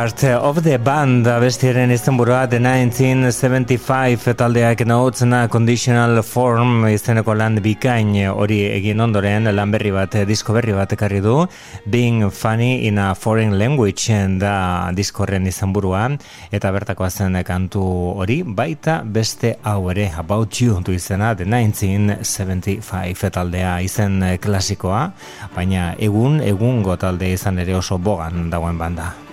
Part 0.01 0.25
of 0.25 0.63
the 0.63 0.79
Band 0.79 1.27
abestiaren 1.29 1.91
izenburua 1.93 2.47
The 2.49 2.57
1975 2.57 4.33
taldeak 4.33 4.87
nautzena 4.89 5.43
Conditional 5.53 6.23
Form 6.25 6.87
izeneko 6.89 7.35
lan 7.37 7.61
bikain 7.61 8.15
hori 8.33 8.63
egin 8.79 9.05
ondoren 9.05 9.51
lan 9.53 9.69
berri 9.75 9.93
bat, 9.93 10.17
disko 10.25 10.57
berri 10.57 10.73
bat 10.73 10.97
ekarri 10.97 11.21
du 11.21 11.45
Being 11.85 12.31
Funny 12.31 12.87
in 12.89 12.97
a 12.97 13.13
Foreign 13.15 13.59
Language 13.61 14.17
da 14.41 14.89
diskorren 14.97 15.45
izenburua 15.47 16.09
eta 16.49 16.73
bertakoa 16.73 17.11
zen 17.11 17.37
kantu 17.45 17.85
hori 18.25 18.41
baita 18.43 19.03
beste 19.05 19.59
hau 19.63 19.91
ere 19.93 20.15
About 20.17 20.63
You 20.63 20.81
du 20.81 20.97
izena 20.97 21.35
The 21.37 21.45
1975 21.45 23.37
taldea 23.37 23.83
izen 23.85 24.23
klasikoa 24.41 25.11
baina 25.53 25.93
egun 25.99 26.41
egungo 26.41 26.97
talde 26.97 27.35
izan 27.37 27.59
ere 27.59 27.77
oso 27.77 27.99
bogan 27.99 28.49
dagoen 28.49 28.81
banda. 28.81 29.30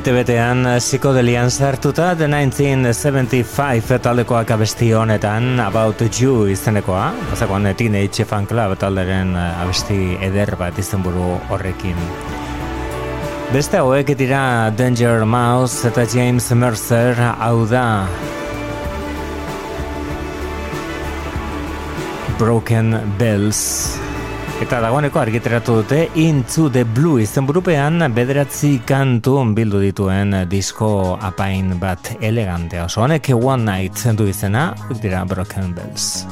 Bete-betean 0.00 0.64
psikodelian 0.78 1.50
sartuta 1.52 2.14
The 2.16 2.24
1975 2.24 3.98
taldekoak 4.00 4.48
abesti 4.50 4.94
honetan 4.96 5.60
About 5.60 6.00
You 6.20 6.46
izenekoa. 6.48 7.10
Bazakoan 7.28 7.68
Teenage 7.76 8.24
Fan 8.24 8.46
Club 8.48 8.78
talderen 8.80 9.36
abesti 9.36 10.16
eder 10.24 10.56
bat 10.56 10.80
izenburu 10.80 11.36
horrekin. 11.50 12.00
Beste 13.52 13.84
hauek 13.84 14.16
dira 14.16 14.72
Danger 14.72 15.26
Mouse 15.28 15.92
eta 15.92 16.08
James 16.08 16.48
Mercer 16.56 17.20
hau 17.36 17.66
da. 17.68 18.08
Broken 22.38 22.96
Bells 23.18 23.99
Eta 24.60 24.76
dagoeneko 24.84 25.16
argiteratu 25.22 25.78
dute 25.78 26.02
Into 26.20 26.66
the 26.68 26.82
Blue 26.84 27.22
izen 27.22 27.46
burupean 27.48 28.04
bederatzi 28.12 28.74
kantu 28.84 29.38
bildu 29.56 29.80
dituen 29.80 30.36
disko 30.52 31.16
apain 31.16 31.72
bat 31.80 32.12
elegante 32.20 32.82
oso 32.84 33.00
honek 33.06 33.32
One 33.32 33.64
Night 33.64 34.04
du 34.20 34.28
izena 34.28 34.74
dira 35.00 35.24
Broken 35.24 35.72
Bells. 35.74 36.26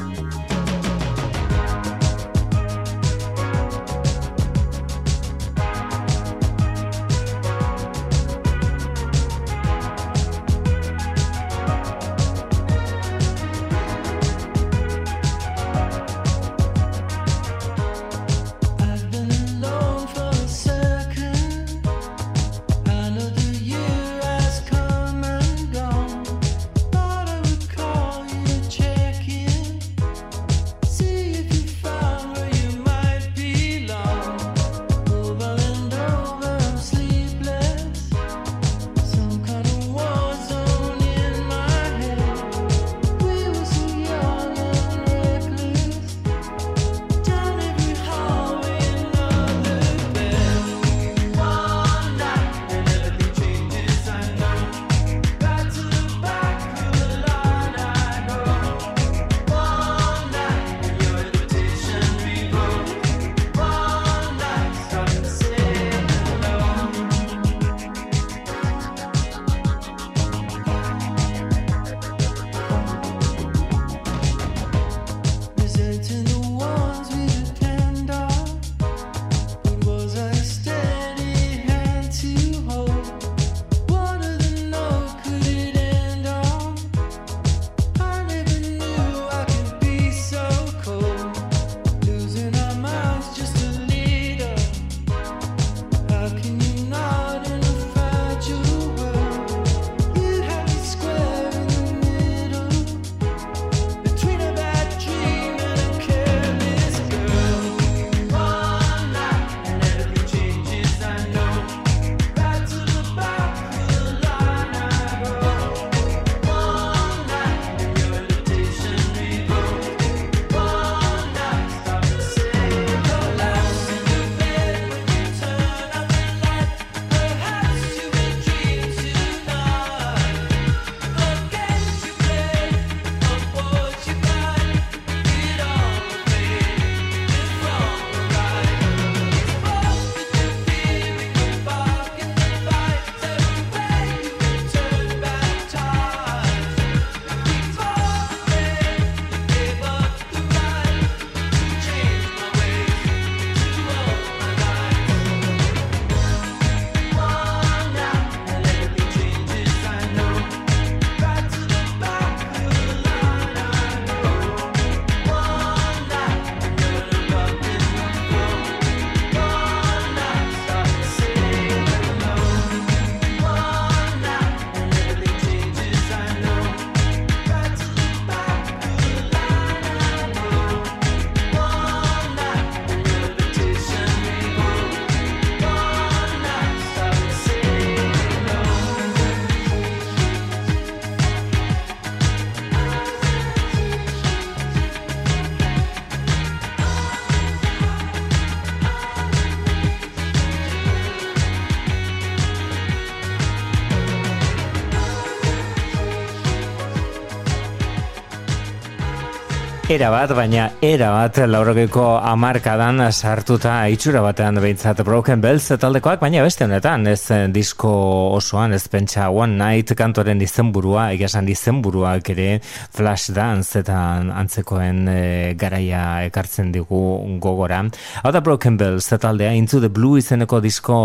Bat, 209.98 210.30
baina 210.30 210.70
era 210.78 211.08
bat 211.10 211.38
laurogeiko 211.42 212.02
amarkadan 212.22 213.00
sartuta 213.10 213.72
itxura 213.90 214.20
batean 214.22 214.60
behintzat 214.62 215.00
Broken 215.02 215.40
Bells 215.42 215.64
taldekoak, 215.80 216.20
baina 216.20 216.44
beste 216.44 216.62
honetan 216.68 217.06
ez 217.10 217.32
eh, 217.34 217.48
disko 217.50 217.90
osoan 218.36 218.76
ez 218.76 218.84
pentsa 218.86 219.26
One 219.34 219.56
Night 219.58 219.90
kantoren 219.98 220.38
izenburua, 220.44 221.08
egasan 221.16 221.48
izenburuak 221.50 222.30
ere 222.30 222.60
Flash 222.94 223.32
Dance 223.34 223.80
eta 223.80 223.96
antzekoen 224.38 225.00
e, 225.10 225.22
garaia 225.58 226.04
ekartzen 226.28 226.70
digu 226.70 227.00
gogora. 227.42 227.80
Hau 228.22 228.32
da 228.34 228.44
Broken 228.44 228.76
Bells 228.78 229.10
taldea 229.10 229.50
Into 229.58 229.80
the 229.80 229.90
Blue 229.90 230.20
izeneko 230.22 230.60
disko 230.62 231.00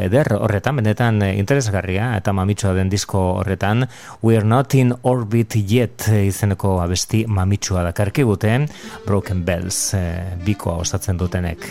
eder 0.00 0.32
horretan, 0.38 0.80
benetan 0.80 1.20
interesgarria 1.34 2.14
eta 2.16 2.32
mamitxoa 2.32 2.72
den 2.80 2.88
disko 2.88 3.26
horretan 3.42 3.84
We're 4.22 4.46
Not 4.46 4.78
in 4.80 4.96
Orbit 5.02 5.60
Yet 5.60 6.08
izeneko 6.22 6.78
abesti 6.80 7.26
mamitxua 7.28 7.84
dakarki 7.90 8.24
digute 8.28 8.56
Broken 9.18 9.40
Bells 9.42 9.94
e, 9.98 10.00
bikoa 10.46 10.76
osatzen 10.78 11.18
dutenek. 11.18 11.64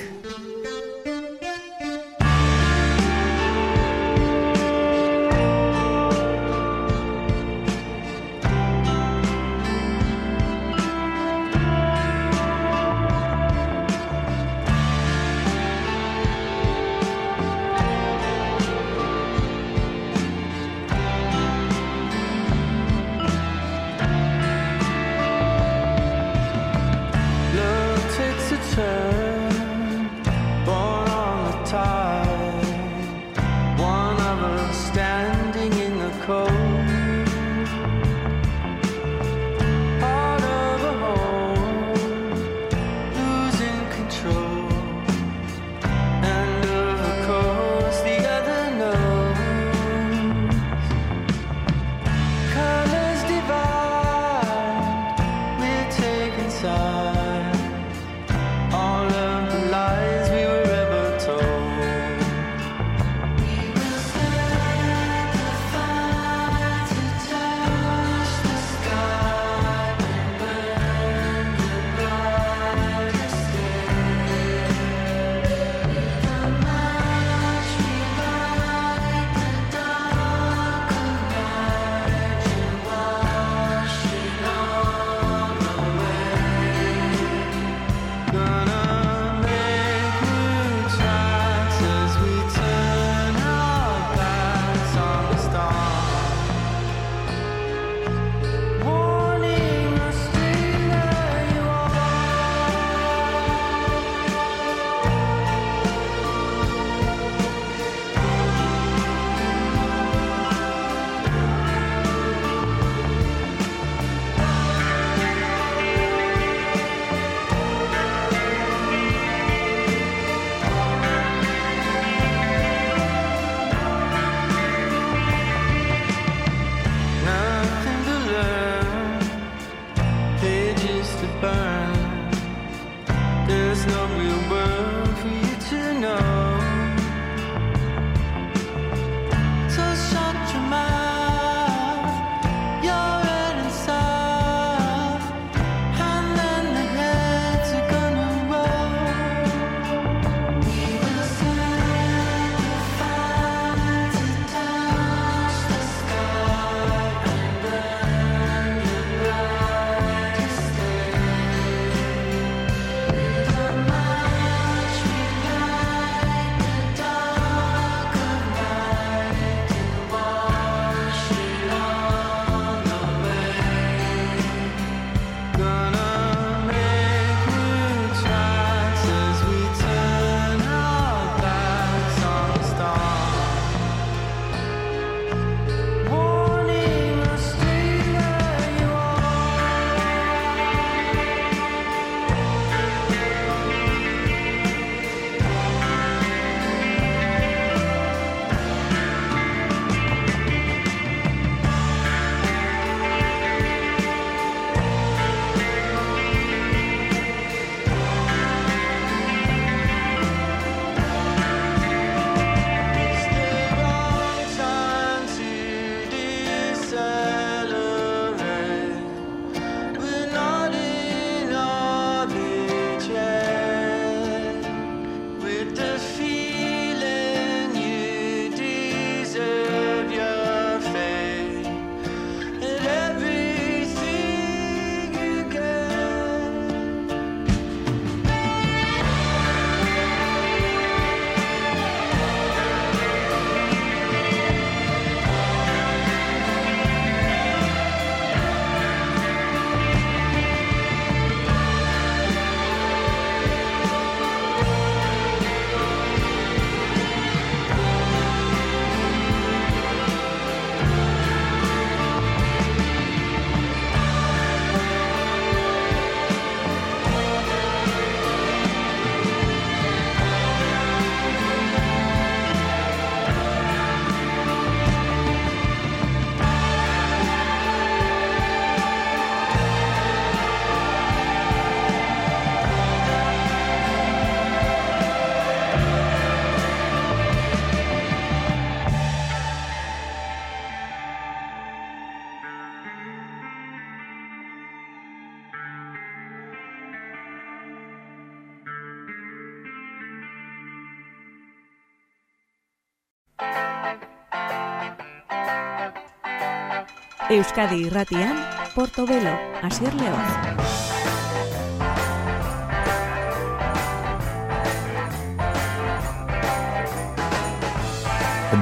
Euskadi 307.38 307.84
irratian, 307.86 308.34
Portobelo, 308.74 309.30
Asier 309.62 309.94
León. 309.94 310.18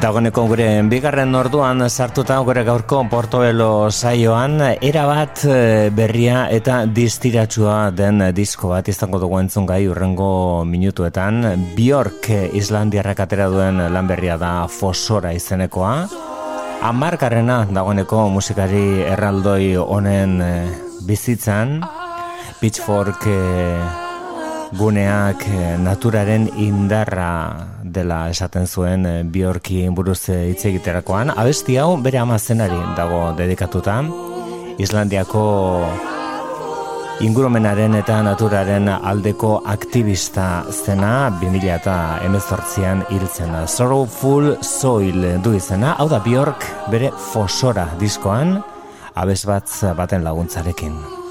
Dagoneko 0.02 0.44
gure 0.50 0.68
bigarren 0.92 1.32
orduan 1.40 1.86
sartuta 1.88 2.42
gure 2.44 2.66
gaurko 2.68 3.06
Portobelo 3.08 3.88
saioan 3.92 4.60
erabat 4.82 5.46
eh, 5.48 5.88
berria 5.96 6.50
eta 6.52 6.84
distiratsua 6.84 7.94
den 7.96 8.26
disko 8.36 8.74
bat 8.76 8.92
izango 8.92 9.24
dugu 9.24 9.40
entzun 9.40 9.72
gai 9.72 9.86
urrengo 9.88 10.66
minutuetan 10.68 11.72
Bjork 11.80 12.28
Islandiarrak 12.52 13.24
atera 13.24 13.48
duen 13.48 13.80
lan 13.88 14.12
berria 14.12 14.36
da 14.36 14.54
Fosora 14.68 15.32
izenekoa 15.32 16.25
Amarkarrena 16.86 17.64
dagoeneko 17.74 18.28
musikari 18.30 19.02
erraldoi 19.10 19.74
honen 19.82 20.36
eh, 20.46 20.68
bizitzan 21.08 21.80
Pitchfork 22.60 23.26
eh, 23.26 23.82
guneak 24.78 25.48
eh, 25.50 25.76
naturaren 25.82 26.46
indarra 26.62 27.32
dela 27.82 28.30
esaten 28.30 28.70
zuen 28.70 29.06
eh, 29.10 29.24
Bjorki 29.26 29.88
buruz 29.90 30.30
hitz 30.30 30.68
egiterakoan. 30.70 31.34
Abesti 31.34 31.80
hau 31.82 31.96
bere 32.06 32.22
amazenari 32.22 32.78
dago 32.98 33.32
dedikatuta. 33.38 34.04
Islandiako 34.78 35.46
ingurumenaren 37.24 37.96
eta 37.96 38.18
naturaren 38.26 38.90
aldeko 38.90 39.62
aktivista 39.72 40.66
zena 40.72 41.30
2000 41.40 41.72
eta 41.78 41.98
emezortzian 42.28 43.06
hiltzen 43.10 43.54
da. 43.56 43.66
Sorrowful 43.68 44.56
Soil 44.62 45.42
du 45.44 45.56
izena, 45.56 45.96
hau 46.00 46.10
da 46.12 46.20
Bjork 46.20 46.68
bere 46.92 47.12
fosora 47.32 47.88
diskoan, 48.00 48.58
abes 49.16 49.46
bat 49.48 49.72
baten 49.96 50.28
laguntzarekin. 50.28 51.25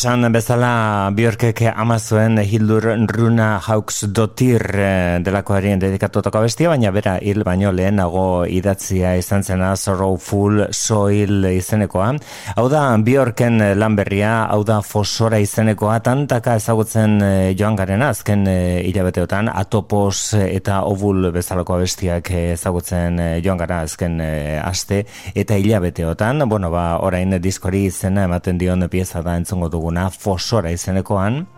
Esan 0.00 0.24
bezala 0.32 1.10
Bjorkek 1.12 1.58
ama 1.76 1.98
zuen 2.00 2.40
Hildur 2.40 2.86
Runa 3.04 3.58
Hauks 3.60 4.06
dotir 4.16 4.62
eh, 4.72 5.18
delakoari 5.20 5.74
dedikatutako 5.76 6.40
bestia, 6.46 6.70
baina 6.72 6.88
bera 6.88 7.18
hil 7.20 7.44
baino 7.44 7.68
lehenago 7.68 8.46
idatzia 8.48 9.10
izan 9.20 9.44
zena 9.44 9.74
Sorrowful 9.76 10.62
Soil 10.72 11.44
izenekoa. 11.50 12.14
Hau 12.56 12.64
da 12.72 12.96
Bjorken 12.96 13.60
lan 13.76 13.98
berria, 13.98 14.46
hau 14.48 14.62
da 14.64 14.78
Fosora 14.80 15.36
izenekoa, 15.36 15.98
tantaka 16.00 16.56
ezagutzen 16.56 17.20
eh, 17.20 17.52
joan 17.60 17.76
garen 17.76 18.00
azken 18.08 18.48
eh, 18.48 18.80
hilabeteotan, 18.88 19.52
Atopos 19.52 20.32
eta 20.40 20.80
Ovul 20.88 21.28
bezalako 21.36 21.76
abestiak 21.76 22.32
eh, 22.32 22.46
ezagutzen 22.54 23.20
joan 23.44 23.60
gara 23.60 23.82
azken 23.84 24.16
aste 24.64 25.04
eta 25.34 25.60
hilabeteotan, 25.60 26.48
bueno, 26.48 26.72
ba, 26.72 26.88
orain 27.04 27.36
diskori 27.36 27.84
izena 27.92 28.24
ematen 28.30 28.56
dion 28.56 28.88
pieza 28.88 29.20
da 29.20 29.36
entzungo 29.36 29.68
duguna 29.90 30.10
Fosora 30.10 30.70
izenekoan, 30.70 31.48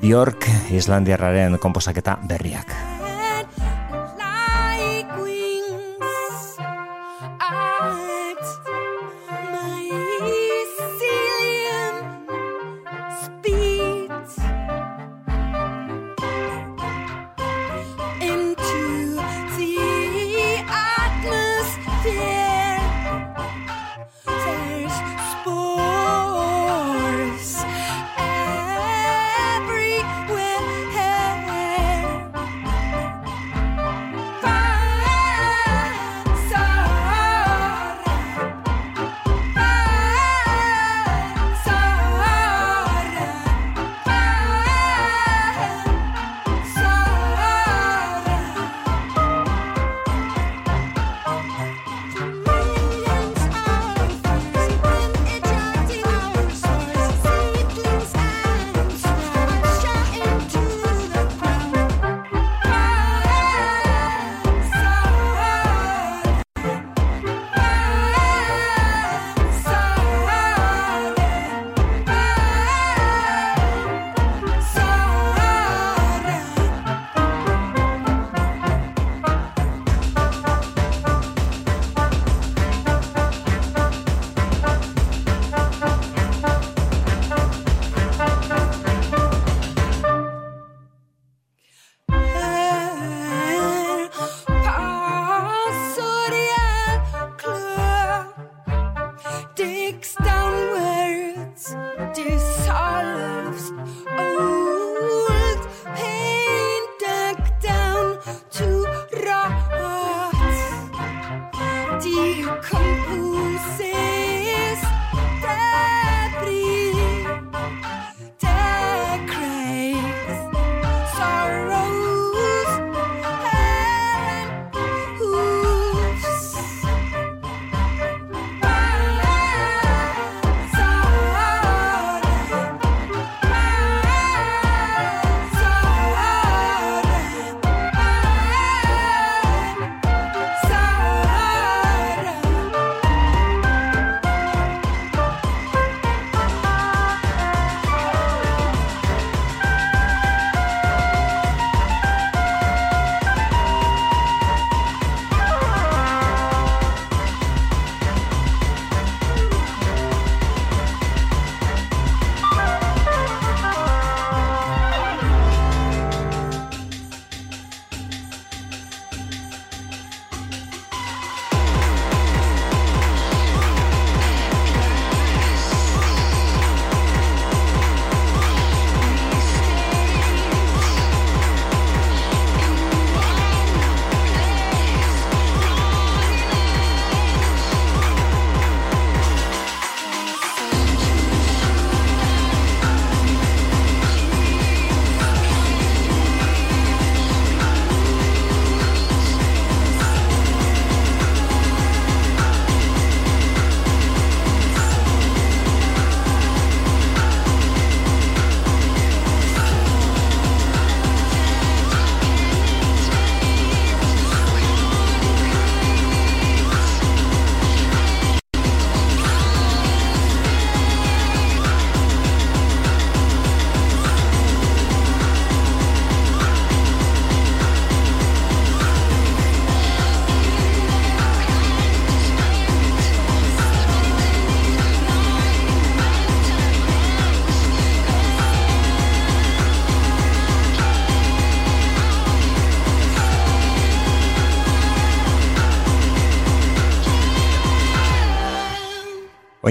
Bjork 0.00 0.44
Islandiarraren 0.76 1.56
komposaketa 1.58 2.18
berriak. 2.28 2.93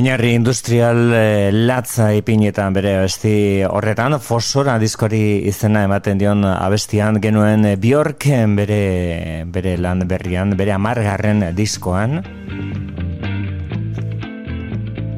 Oinarri 0.04 0.34
industrial 0.36 1.14
eh, 1.16 1.50
latza 1.54 2.10
ipinetan 2.12 2.74
bere 2.76 2.98
abesti 2.98 3.64
horretan, 3.64 4.18
fosora 4.20 4.74
diskori 4.76 5.48
izena 5.48 5.86
ematen 5.88 6.20
dion 6.20 6.44
abestian 6.44 7.22
genuen 7.24 7.64
Bjork 7.80 8.28
bere, 8.58 9.46
bere 9.48 9.78
lan 9.80 10.04
berrian, 10.04 10.58
bere 10.60 10.76
amargarren 10.76 11.46
diskoan. 11.56 12.20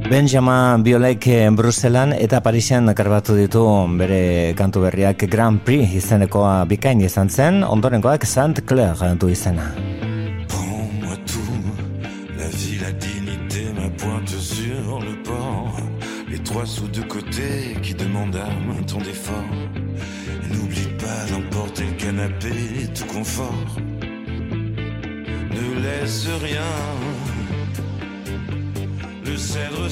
Benjamin 0.05 0.85
Biolek 0.85 1.31
Bruselan 1.57 2.13
eta 2.13 2.43
Parisen 2.45 2.93
karbatu 2.93 3.33
ditu 3.41 3.65
bere 3.97 4.53
kantu 4.53 4.85
berriak 4.85 5.25
Grand 5.25 5.65
Prix 5.65 5.97
izenekoa 5.97 6.59
bikain 6.69 7.01
izan 7.01 7.33
zen, 7.33 7.63
ondorengoak 7.65 8.29
Saint 8.29 8.61
Clair 8.69 9.01
du 9.17 9.33
izena. 9.33 9.94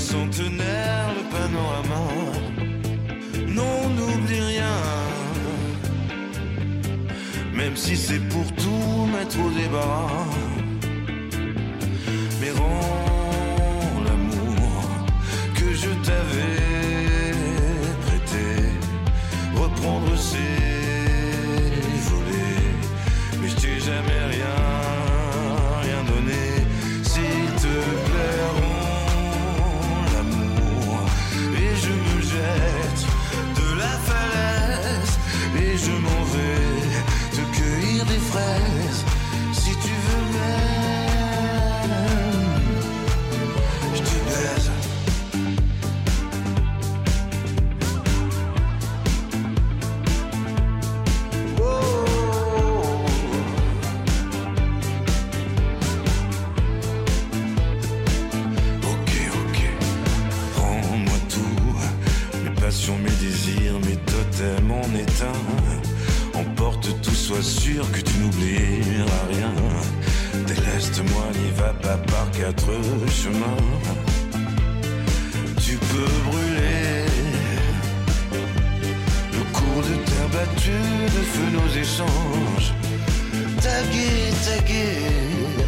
Centenaire, 0.04 1.08
le 1.18 1.24
panorama. 1.36 2.04
Non, 3.47 3.89
n'oublie 3.95 4.41
rien. 4.54 4.78
Même 7.56 7.76
si 7.76 7.95
c'est 7.95 8.24
pour 8.30 8.47
tout 8.54 9.08
mettre 9.16 9.38
au 9.45 9.49
débarras. 9.58 10.26
Mais 12.41 12.51
rends 12.60 13.12
en 64.94 64.98
éteint. 64.98 65.41
Emporte 66.34 66.89
tout, 67.02 67.16
sois 67.16 67.41
sûr 67.41 67.89
que 67.91 68.02
tu 68.02 68.18
n'oublieras 68.18 69.26
rien. 69.30 69.54
Déleste-moi, 70.48 71.24
n'y 71.41 71.52
va 71.52 71.74
pas 71.74 71.98
par 71.98 72.30
quatre 72.32 72.72
chemins. 73.10 73.64
Tu 75.66 75.78
peux 75.78 76.14
brûler 76.30 77.06
le 79.34 79.44
cours 79.54 79.84
de 79.84 79.96
terre 80.06 80.30
battue, 80.32 80.72
de 81.16 81.24
feu 81.34 81.48
nos 81.54 81.70
échanges. 81.82 82.74
Taguer, 83.62 84.34
taguer 84.46 85.62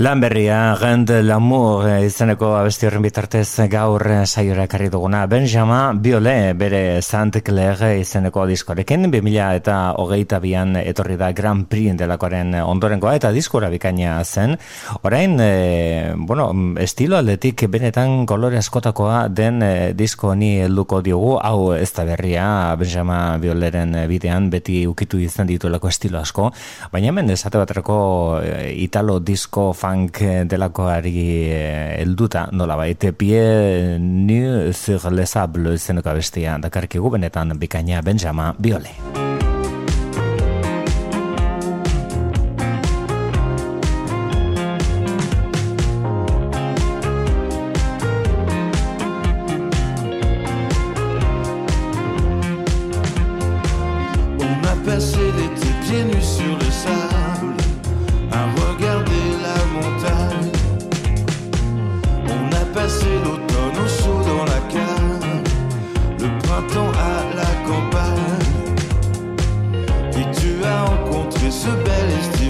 Lan 0.00 0.16
berria, 0.16 0.72
Rend 0.80 1.10
Lamour 1.28 1.84
eh, 1.84 2.06
izeneko 2.06 2.54
abesti 2.56 2.86
horren 2.88 3.02
bitartez 3.04 3.66
gaur 3.68 4.00
eh, 4.08 4.22
saiora 4.24 4.64
ekarri 4.64 4.86
duguna. 4.88 5.26
Benjama 5.28 5.92
Biole 5.92 6.54
bere 6.56 7.02
Saint 7.04 7.36
Clair 7.44 7.82
izeneko 8.00 8.46
diskorekin, 8.48 9.10
2000 9.12 9.58
eta 9.58 9.74
hogeita 10.00 10.38
bian 10.40 10.78
etorri 10.80 11.18
da 11.20 11.28
Grand 11.36 11.66
Prix 11.68 11.98
delakoaren 12.00 12.56
ondorengoa 12.62 13.12
eta 13.18 13.28
diskora 13.34 13.68
bikaina 13.68 14.14
zen. 14.24 14.56
Orain, 15.04 15.36
e, 15.36 16.14
bueno, 16.16 16.48
estilo 16.80 17.18
aldetik 17.20 17.66
benetan 17.68 18.24
kolore 18.24 18.56
askotakoa 18.56 19.26
den 19.28 19.60
e, 19.60 19.92
disko 19.92 20.32
honi 20.32 20.62
helduko 20.62 21.02
diogu, 21.04 21.34
hau 21.44 21.74
ez 21.76 21.90
da 21.92 22.08
berria, 22.08 22.46
Benjama 22.80 23.36
Bioleren 23.36 23.92
bidean 24.08 24.48
beti 24.48 24.86
ukitu 24.88 25.20
izan 25.20 25.52
dituelako 25.52 25.92
estilo 25.92 26.24
asko, 26.24 26.48
baina 26.88 27.12
hemen 27.12 27.36
esate 27.36 27.60
baterako 27.60 28.00
e, 28.40 28.72
italo 28.88 29.20
disko 29.20 29.74
funk 29.90 30.22
delakoari 30.46 31.50
eh, 31.50 31.98
helduta 31.98 32.46
nola 32.54 32.76
baite 32.78 33.10
pie 33.12 33.98
nu 33.98 34.72
sur 34.72 35.10
le 35.10 35.26
sable 35.26 35.76
zeneko 35.78 36.10
abestia 36.10 36.58
dakarkigu 36.58 37.10
benetan 37.10 37.58
bikaina 37.58 38.02
Benjama 38.02 38.54
Biole. 38.58 39.29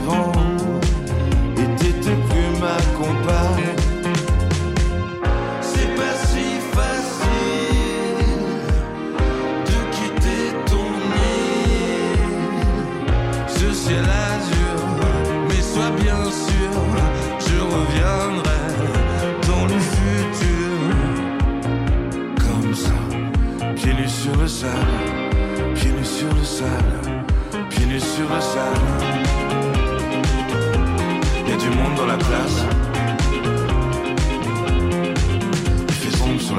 vivant. 0.00 0.39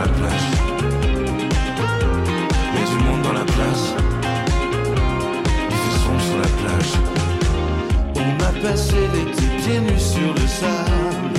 La 0.01 0.07
du 2.85 3.03
monde 3.03 3.21
dans 3.23 3.33
la 3.33 3.45
place. 3.45 3.93
Il 5.69 5.75
fait 5.75 5.95
sur 6.27 6.37
la 6.37 6.47
plage. 6.61 6.93
On 8.15 8.33
a 8.43 8.51
passé 8.67 8.95
l'été 9.13 9.45
pieds 9.57 9.79
nus 9.79 9.99
sur 9.99 10.33
le 10.33 10.47
sable, 10.47 11.33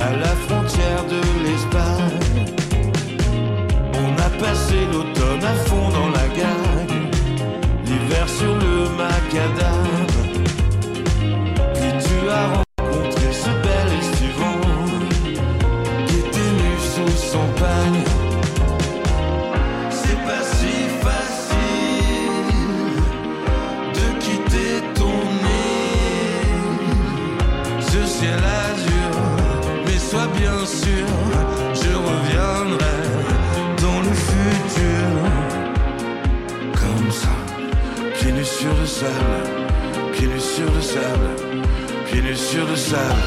à 0.00 0.10
la 0.16 0.34
frontière 0.46 1.04
de 1.14 1.20
l'Espagne. 1.44 2.46
On 3.94 4.12
a 4.20 4.30
passé 4.42 4.76
l'automne 4.90 5.44
à 5.44 5.54
fond 5.66 5.88
dans 5.90 6.10
la 6.10 6.26
gagne, 6.28 7.10
l'hiver 7.84 8.28
sur 8.28 8.54
le 8.54 8.88
macadam. 8.96 9.81
Sur 42.52 42.66
le 42.66 42.76
sable. 42.76 43.22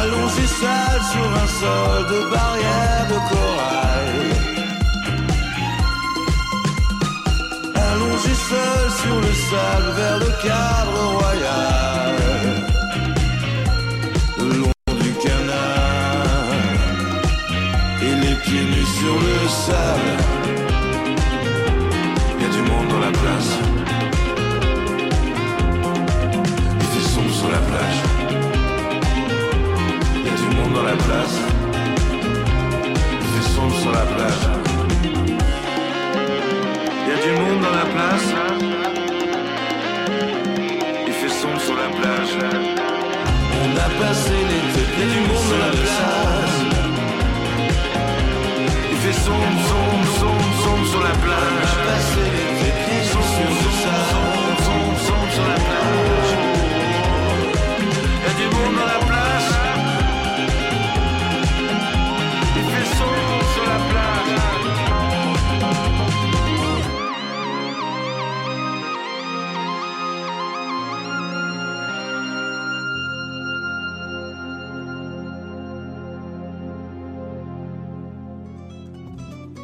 Allongé 0.00 0.46
sur 1.12 1.28
un 1.42 1.48
sol 1.60 2.06
de 2.12 2.20
barrière 2.34 3.04
de 3.12 3.18
corail. 3.30 4.18
Allongé 7.90 8.34
seul 8.50 8.84
sur 9.02 9.16
le 9.26 9.32
sable 9.48 9.90
vers 10.00 10.18
le 10.24 10.30
cadre 10.46 10.79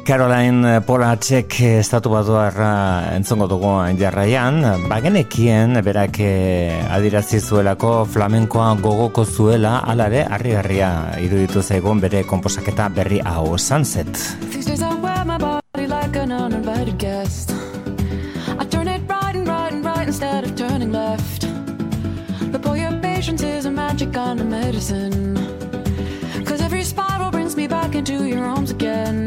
Caroline 0.07 0.79
Polacek 0.87 1.51
estatu 1.81 2.07
batuarra 2.13 3.11
entzongo 3.11 3.43
dugu 3.51 3.73
jarraian, 3.99 4.61
bagenekien 4.87 5.75
berak 5.83 6.19
eh, 6.23 6.79
adirazi 6.95 7.41
zuelako 7.41 8.05
flamenkoa 8.05 8.69
gogoko 8.79 9.25
zuela 9.25 9.83
alare 9.83 10.23
harri-harria 10.23 11.19
iruditu 11.19 11.61
zaigun 11.61 11.99
bere 11.99 12.23
komposaketa 12.23 12.87
berri 12.87 13.19
hau 13.19 13.57
Sunset. 13.57 14.07
Cause 26.45 26.61
every 26.61 26.83
spiral 26.83 27.29
brings 27.29 27.57
me 27.57 27.67
back 27.67 27.93
into 27.93 28.23
your 28.25 28.45
arms 28.45 28.71
again. 28.71 29.26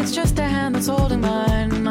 it's 0.00 0.12
just 0.12 0.38
a 0.38 0.42
hand 0.42 0.74
that's 0.74 0.86
holding 0.86 1.20
mine. 1.20 1.86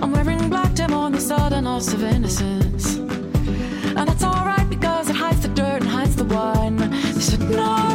I'm 0.00 0.10
wearing 0.10 0.48
black 0.48 0.74
to 0.76 0.88
mourn 0.88 1.12
the 1.12 1.20
sudden 1.20 1.64
loss 1.64 1.92
of 1.92 2.02
innocence. 2.02 2.96
And 2.96 4.08
that's 4.08 4.24
alright 4.24 4.68
because 4.70 5.10
it 5.10 5.16
hides 5.16 5.42
the 5.42 5.48
dirt 5.48 5.82
and 5.82 5.90
hides 5.90 6.16
the 6.16 6.24
wine. 6.24 6.76
They 6.76 7.20
said 7.20 7.40
no 7.40 7.94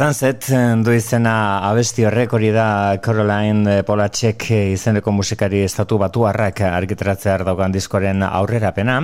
Sunset 0.00 0.46
eh, 0.48 0.76
du 0.80 0.94
izena 0.96 1.60
abesti 1.68 2.06
horrek 2.08 2.32
hori 2.32 2.48
da 2.54 2.96
Caroline 3.04 3.82
Polacek 3.84 4.46
izeneko 4.72 5.12
musikari 5.12 5.58
estatu 5.60 5.98
batu 6.00 6.22
harrak 6.24 6.62
argitratzear 6.64 7.42
daukan 7.44 7.74
diskoren 7.74 8.24
aurrerapena. 8.24 8.94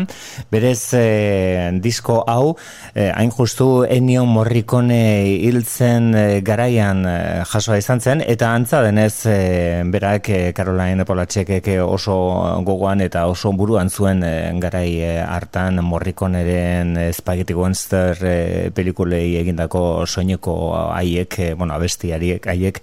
Berez 0.48 0.94
eh, 0.96 1.68
disko 1.84 2.22
hau 2.24 2.54
eh, 2.94 3.12
justu 3.36 3.84
Ennio 3.84 4.24
Morricone 4.24 5.36
hiltzen 5.44 6.14
eh, 6.14 6.40
garaian 6.40 7.04
eh, 7.04 7.44
jasoa 7.44 7.76
izan 7.76 8.00
zen 8.00 8.24
eta 8.24 8.54
antza 8.54 8.80
denez 8.80 9.26
eh, 9.26 9.82
berak 9.84 10.30
eh, 10.30 10.54
Caroline 10.56 11.04
Polacekek 11.04 11.68
oso 11.84 12.16
gogoan 12.64 13.02
eta 13.02 13.26
oso 13.26 13.52
buruan 13.52 13.90
zuen 13.90 14.24
eh, 14.24 14.50
garai 14.64 15.02
eh, 15.02 15.20
hartan 15.20 15.84
Morriconeren 15.84 16.96
eh, 16.96 17.12
Spaghetti 17.12 17.52
Monster 17.52 18.16
eh, 18.24 18.70
pelikulei 18.72 19.36
egindako 19.44 20.06
soineko 20.06 20.85
haiek, 20.94 21.38
eh, 21.38 21.54
bueno, 21.54 21.74
abestiariek 21.74 22.46
haiek 22.46 22.82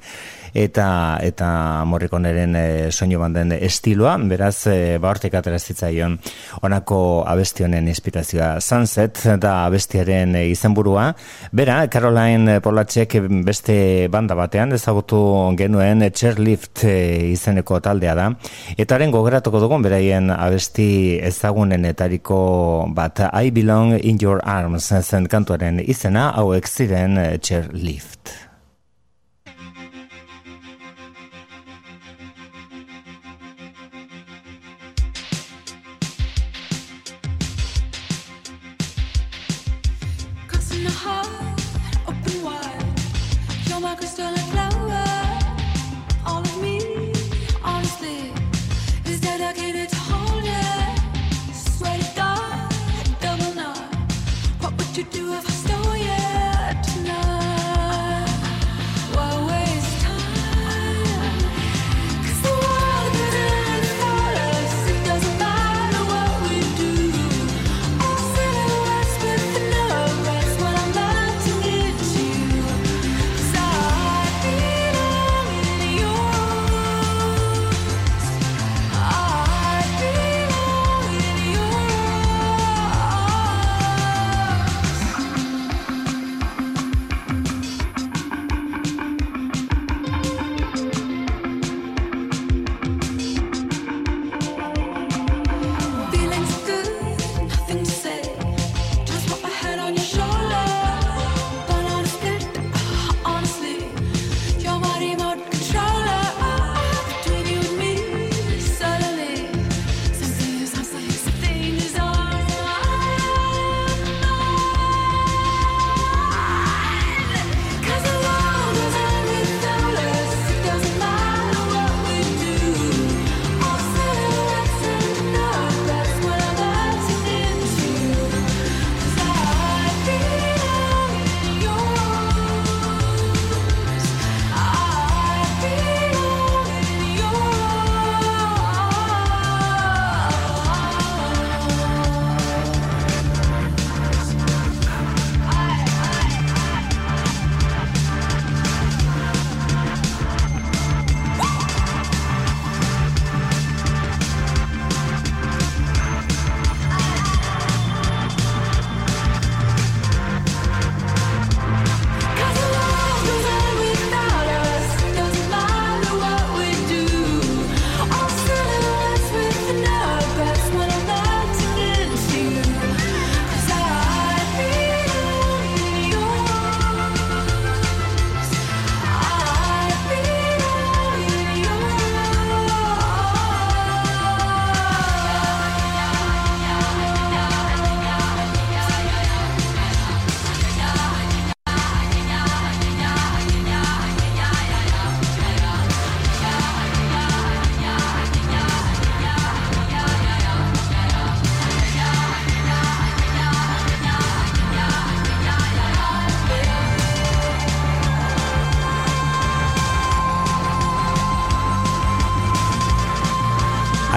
eta 0.53 1.17
eta 1.21 1.83
Morriconeren 1.89 2.55
e, 2.55 2.65
soinu 2.91 3.19
banden 3.19 3.51
estiloa, 3.57 4.15
beraz 4.29 4.67
e, 4.67 4.97
ba 5.01 5.09
hortik 5.09 5.33
zitzaion 5.33 6.19
honako 6.61 7.23
abesti 7.27 7.63
honen 7.63 7.87
inspirazioa 7.87 8.59
Sunset 8.61 9.19
da 9.39 9.65
abestiaren 9.65 10.35
e, 10.35 10.47
izenburua. 10.49 11.13
Bera, 11.51 11.87
Caroline 11.89 12.59
Polacek 12.61 13.17
beste 13.43 14.07
banda 14.09 14.35
batean 14.35 14.71
ezagutu 14.73 15.53
genuen 15.57 16.05
Chairlift 16.11 16.83
izeneko 16.85 17.79
taldea 17.79 18.15
da. 18.15 18.29
Eta 18.77 18.95
haren 18.95 19.11
gogoratuko 19.11 19.59
dugun 19.59 19.81
beraien 19.81 20.29
abesti 20.31 21.19
ezagunenetariko 21.23 22.39
bat 22.93 23.25
I 23.33 23.51
Belong 23.51 23.97
in 24.01 24.17
Your 24.21 24.41
Arms 24.45 24.93
zen 25.01 25.27
kantuaren 25.27 25.81
izena 25.83 26.29
hauek 26.37 26.67
ziren 26.67 27.17
Chairlift. 27.41 28.52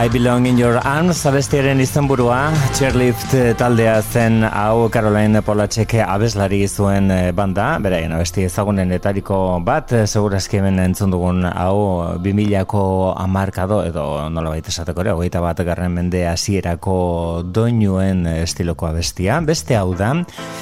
I 0.07 0.09
Belong 0.09 0.47
in 0.47 0.57
Your 0.57 0.79
Arms 0.85 1.25
abestiaren 1.27 1.81
izenburua 1.83 2.53
Chairlift 2.77 3.33
eh, 3.35 3.55
taldea 3.59 3.97
zen 4.03 4.45
hau 4.47 4.87
Caroline 4.93 5.41
Polachek 5.43 5.97
abeslari 6.05 6.61
zuen 6.69 7.11
eh, 7.11 7.33
banda, 7.35 7.65
beraien 7.83 8.15
abesti 8.15 8.45
ezagunenetariko 8.47 9.41
bat, 9.67 9.97
eh, 9.97 10.05
segurazki 10.07 10.61
hemen 10.61 10.79
entzun 10.85 11.11
dugun 11.11 11.43
hau 11.51 12.15
2000ko 12.23 12.85
hamarkado 13.17 13.81
edo 13.89 14.07
nolabait 14.31 14.71
esateko 14.71 15.03
ere, 15.03 15.17
hogeita 15.17 15.43
bat 15.43 15.67
garren 15.67 15.99
mende 15.99 16.23
hasierako 16.29 17.43
doinuen 17.43 18.29
estiloko 18.37 18.87
abestia. 18.87 19.41
Beste 19.43 19.75
hau 19.75 19.91
da, 19.99 20.15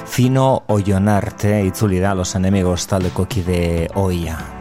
Fino 0.09 0.65
Oionarte 0.73 1.59
itzuli 1.69 2.01
da 2.01 2.17
Los 2.17 2.33
Enemigos 2.41 2.87
taldeko 2.89 3.29
kide 3.29 3.91
oia. 3.95 4.54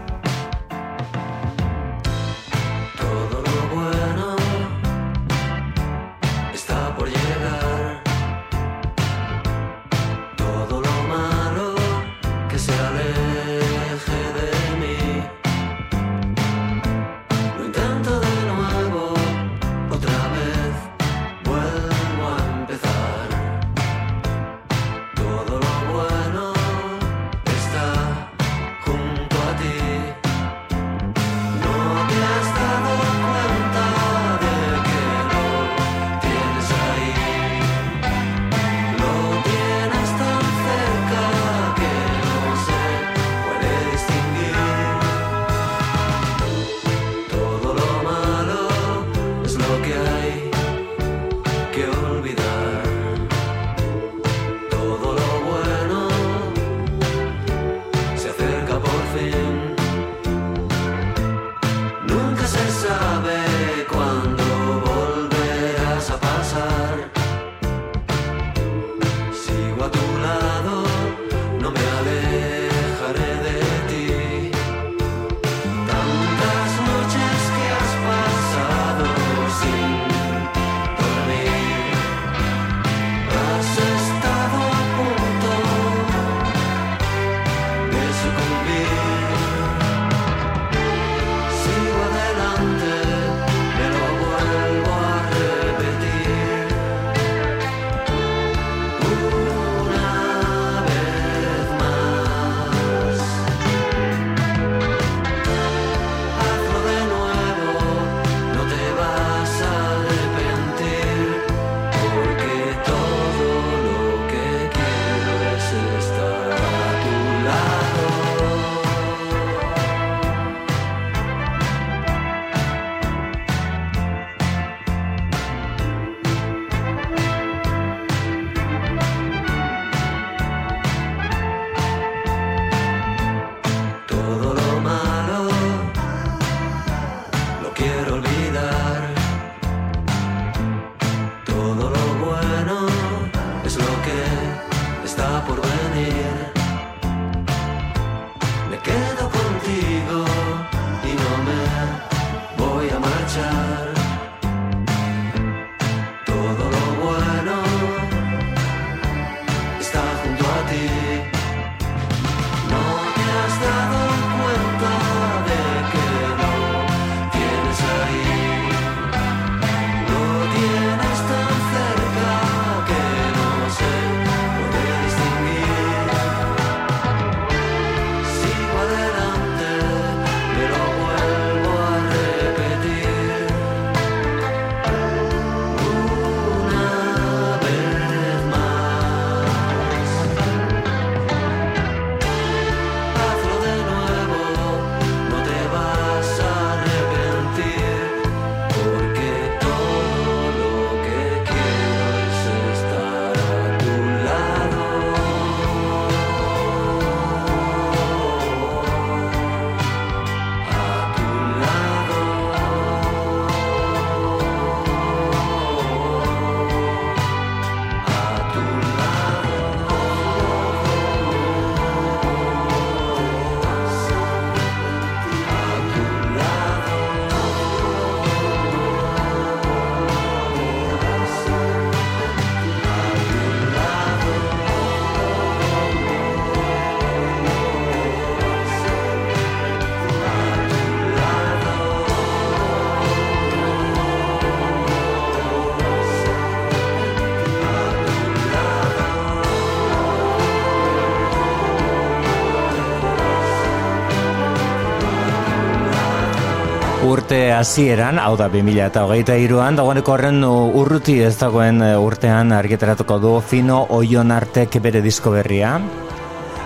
hasieran, 257.54 258.20
hau 258.20 258.34
da 258.38 258.50
2000 258.52 258.88
eta 258.88 259.04
hogeita 259.08 259.36
iruan, 259.40 259.78
dagoeneko 259.78 260.14
horren 260.16 260.44
uh, 260.44 260.52
urruti 260.80 261.16
ez 261.24 261.34
dagoen 261.40 261.82
uh, 261.82 261.96
urtean 262.02 262.52
argitaratuko 262.56 263.18
du 263.22 263.34
Fino 263.42 263.80
Oion 263.96 264.34
Artek 264.34 264.80
bere 264.84 265.02
disko 265.06 265.32
berria. 265.36 265.78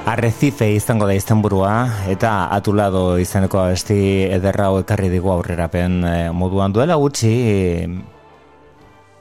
Arrecife 0.08 0.70
izango 0.72 1.08
da 1.08 1.16
izenburua 1.18 1.74
eta 2.10 2.36
Atulado 2.56 3.18
izeneko 3.20 3.60
abesti 3.66 4.00
ederra 4.28 4.70
hau 4.72 4.82
ekarri 4.84 5.12
digu 5.14 5.32
aurrerapen 5.34 5.98
uh, 6.04 6.14
moduan 6.34 6.76
duela 6.76 6.96
gutxi 6.96 7.34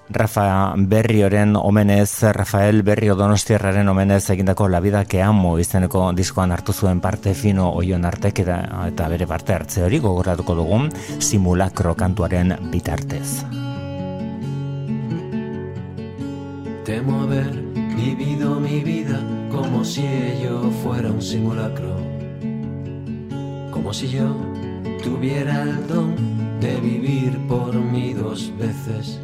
Rafa 0.09 0.74
Berrioren 0.77 1.57
omenez, 1.57 2.23
Rafael 2.23 2.83
Berrio 2.83 3.16
Donostiarraren 3.16 3.89
omenez 3.89 4.31
egindako 4.31 4.69
La 4.69 4.81
vida 4.81 5.05
que 5.05 5.20
amo 5.23 5.59
izeneko 5.59 6.12
diskoan 6.15 6.53
hartu 6.53 6.73
zuen 6.73 7.01
parte 7.01 7.35
fino 7.35 7.73
oion 7.74 8.05
artek 8.05 8.45
eta, 8.45 8.61
eta 8.87 9.09
bere 9.11 9.27
parte 9.27 9.55
hartze 9.55 9.83
hori 9.83 9.99
gogoratuko 9.99 10.55
dugun 10.55 10.91
simulakro 11.19 11.97
kantuaren 11.97 12.55
bitartez. 12.70 13.43
Temo 16.85 17.23
haber 17.23 17.51
vivido 17.97 18.61
mi 18.61 18.81
vida 18.81 19.19
como 19.51 19.85
si 19.85 20.07
ello 20.07 20.70
fuera 20.85 21.11
un 21.11 21.20
simulacro. 21.20 21.97
Como 23.73 23.93
si 23.93 24.09
yo 24.09 24.37
tuviera 25.03 25.62
el 25.62 25.87
don 25.89 26.15
de 26.61 26.77
vivir 26.77 27.37
por 27.49 27.74
mí 27.74 28.12
dos 28.12 28.53
veces. 28.57 29.20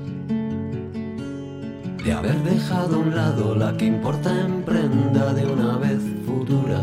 De 2.05 2.13
haber 2.13 2.43
dejado 2.43 2.97
a 2.97 2.99
un 2.99 3.15
lado 3.15 3.55
la 3.55 3.77
que 3.77 3.87
importa 3.87 4.31
en 4.41 4.63
prenda 4.63 5.33
de 5.35 5.47
una 5.47 5.77
vez 5.79 6.01
futura. 6.27 6.81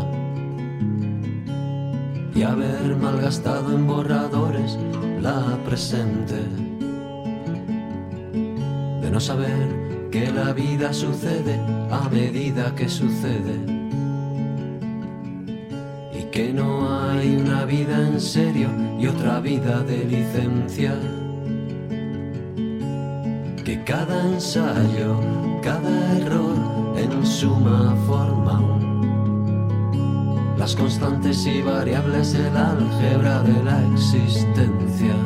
Y 2.34 2.42
haber 2.42 2.96
malgastado 2.96 3.74
en 3.74 3.86
borradores 3.86 4.78
la 5.20 5.58
presente. 5.66 6.40
De 9.02 9.10
no 9.10 9.20
saber 9.20 10.08
que 10.10 10.32
la 10.32 10.52
vida 10.52 10.92
sucede 10.92 11.60
a 11.90 12.08
medida 12.08 12.74
que 12.74 12.88
sucede 12.88 13.80
y 16.18 16.22
que 16.30 16.52
no 16.52 17.00
hay 17.10 17.36
una 17.36 17.64
vida 17.64 18.08
en 18.08 18.20
serio 18.20 18.68
y 18.98 19.06
otra 19.06 19.40
vida 19.40 19.82
de 19.82 20.04
licencia. 20.04 20.94
Cada 23.90 24.22
ensayo, 24.22 25.18
cada 25.62 26.16
error 26.16 26.54
en 26.96 27.26
suma 27.26 27.92
forman 28.06 28.64
las 30.56 30.76
constantes 30.76 31.44
y 31.44 31.60
variables 31.60 32.32
del 32.32 32.56
álgebra 32.56 33.42
de 33.42 33.64
la 33.64 33.84
existencia. 33.92 35.16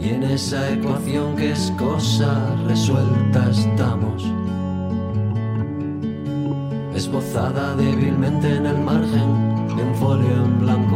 Y 0.00 0.08
en 0.08 0.22
esa 0.22 0.70
ecuación 0.70 1.36
que 1.36 1.50
es 1.52 1.70
cosa 1.76 2.46
resuelta 2.66 3.50
estamos, 3.50 4.24
esbozada 6.94 7.76
débilmente 7.76 8.56
en 8.56 8.64
el 8.64 8.78
margen 8.78 9.66
de 9.76 9.82
un 9.82 9.94
folio 9.96 10.32
en 10.46 10.60
blanco. 10.60 10.89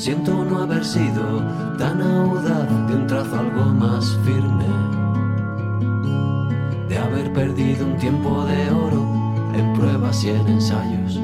Siento 0.00 0.32
no 0.46 0.62
haber 0.62 0.82
sido 0.82 1.44
tan 1.76 2.00
audaz 2.00 2.66
de 2.88 2.94
un 2.94 3.06
trazo 3.06 3.38
algo 3.38 3.66
más 3.66 4.16
firme, 4.24 4.64
de 6.88 6.96
haber 6.96 7.30
perdido 7.34 7.84
un 7.84 7.98
tiempo 7.98 8.46
de 8.46 8.70
oro 8.70 9.06
en 9.54 9.74
pruebas 9.74 10.24
y 10.24 10.30
en 10.30 10.48
ensayos. 10.48 11.20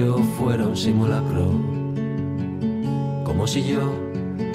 Ello 0.00 0.18
fuera 0.38 0.66
un 0.66 0.76
simulacro. 0.76 1.46
Como 3.24 3.46
si 3.46 3.64
yo 3.64 3.80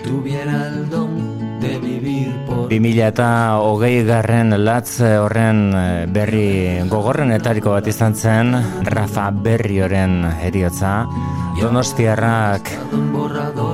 tuviera 0.04 0.68
el 0.68 0.90
don 0.90 1.60
de 1.60 1.80
vivir 1.80 2.36
por 2.46 2.70
2000 2.70 3.00
eta 3.08 3.58
hogei 3.60 4.04
garren 4.06 4.54
latz 4.66 5.00
horren 5.02 5.72
eh, 5.74 6.06
berri 6.06 6.82
gogorrenetariko 6.90 7.72
bat 7.78 7.88
izan 7.88 8.14
zen 8.14 8.54
Rafa 8.84 9.32
Berrioren 9.32 10.26
eriotza 10.46 11.08
Donostiarrak 11.62 12.70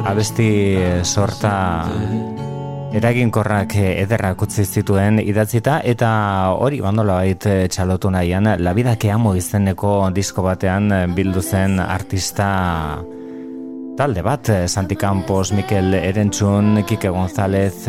abesti 0.06 0.78
sorta 1.04 1.56
eraginkorrak 2.92 3.76
eh, 3.80 4.02
ederrak 4.04 4.42
utzi 4.44 4.66
zituen 4.66 5.22
idatzita 5.24 5.78
eta 5.88 6.10
hori 6.60 6.82
bandola 6.84 7.22
bait 7.22 7.48
eh, 7.48 7.68
txalotu 7.72 8.12
nahian 8.12 8.50
La 8.60 8.74
vida 8.74 8.98
que 8.98 9.12
amo 9.12 9.36
izeneko 9.36 10.10
disko 10.12 10.44
batean 10.44 10.92
eh, 10.92 11.06
bildu 11.08 11.42
zen 11.42 11.80
artista 11.80 12.50
talde 13.98 14.22
bat, 14.24 14.50
Santi 14.68 14.96
Campos, 14.96 15.52
Mikel 15.54 15.94
Erentzun, 15.94 16.84
Kike 16.88 17.10
González, 17.10 17.86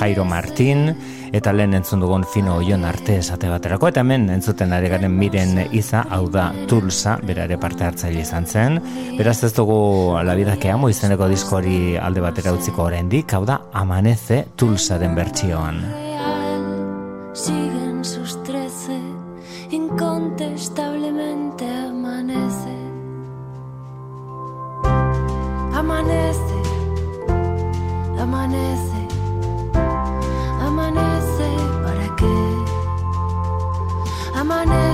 Jairo 0.00 0.24
Martin, 0.24 0.90
eta 1.32 1.52
lehen 1.52 1.74
entzun 1.78 2.00
dugun 2.02 2.24
fino 2.26 2.56
oion 2.58 2.84
arte 2.84 3.18
esate 3.20 3.48
baterako, 3.50 3.88
eta 3.92 4.00
hemen 4.02 4.28
entzuten 4.34 4.72
ari 4.74 4.88
garen 4.90 5.14
miren 5.16 5.68
iza, 5.76 6.02
hau 6.10 6.28
da 6.32 6.50
Tulsa, 6.68 7.18
bera 7.26 7.44
ere 7.46 7.58
parte 7.60 7.84
hartzaile 7.86 8.20
izan 8.24 8.46
zen, 8.46 8.80
beraz 9.18 9.44
ez 9.44 9.52
dugu 9.54 10.18
La 10.24 10.34
vida 10.34 10.56
que 10.56 10.70
amo 10.70 10.88
izeneko 10.90 11.28
diskoari 11.28 11.96
alde 11.96 12.20
batera 12.20 12.52
utziko 12.52 12.82
oraindik, 12.88 13.32
hau 13.34 13.44
da 13.44 13.60
Amanece 13.72 14.46
Tulsaren 14.56 15.14
bertsioan. 15.14 15.84
Siguen 17.32 18.04
sus 18.04 18.42
trece, 18.42 18.98
incontestablemente. 19.70 21.66
Amanece, 22.20 22.76
amanece, 25.74 26.58
amanece, 28.18 28.89
on 34.60 34.68
it. 34.72 34.89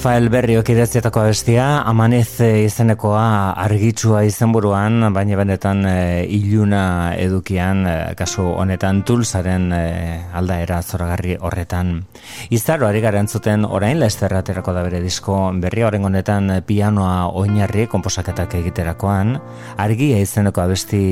Rafael 0.00 0.30
Berriok 0.32 0.70
idatzietako 0.72 1.20
abestia, 1.20 1.64
amaneze 1.84 2.46
izenekoa 2.64 3.52
argitsua 3.60 4.22
izenburuan, 4.24 5.10
baina 5.12 5.36
benetan 5.36 5.82
e, 5.84 5.96
iluna 6.24 6.84
edukian, 7.20 7.82
e, 7.84 7.96
kasu 8.16 8.46
honetan 8.62 9.02
tulsaren 9.04 9.66
e, 9.76 9.82
aldaera 10.40 10.78
zoragarri 10.80 11.36
horretan. 11.36 11.90
Izaro 12.48 12.88
ari 12.88 13.02
gara 13.04 13.20
entzuten 13.20 13.66
orain 13.68 14.00
Lester 14.00 14.32
aterako 14.38 14.72
da 14.72 14.86
bere 14.86 15.02
disko 15.04 15.36
berri 15.60 15.84
horren 15.84 16.08
honetan 16.08 16.48
pianoa 16.64 17.26
oinarri 17.36 17.84
konposaketak 17.92 18.56
egiterakoan, 18.62 19.36
argia 19.76 20.22
izeneko 20.24 20.64
abesti 20.64 21.02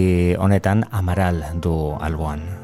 honetan 0.40 0.86
amaral 1.02 1.44
du 1.60 1.76
alboan. 2.00 2.57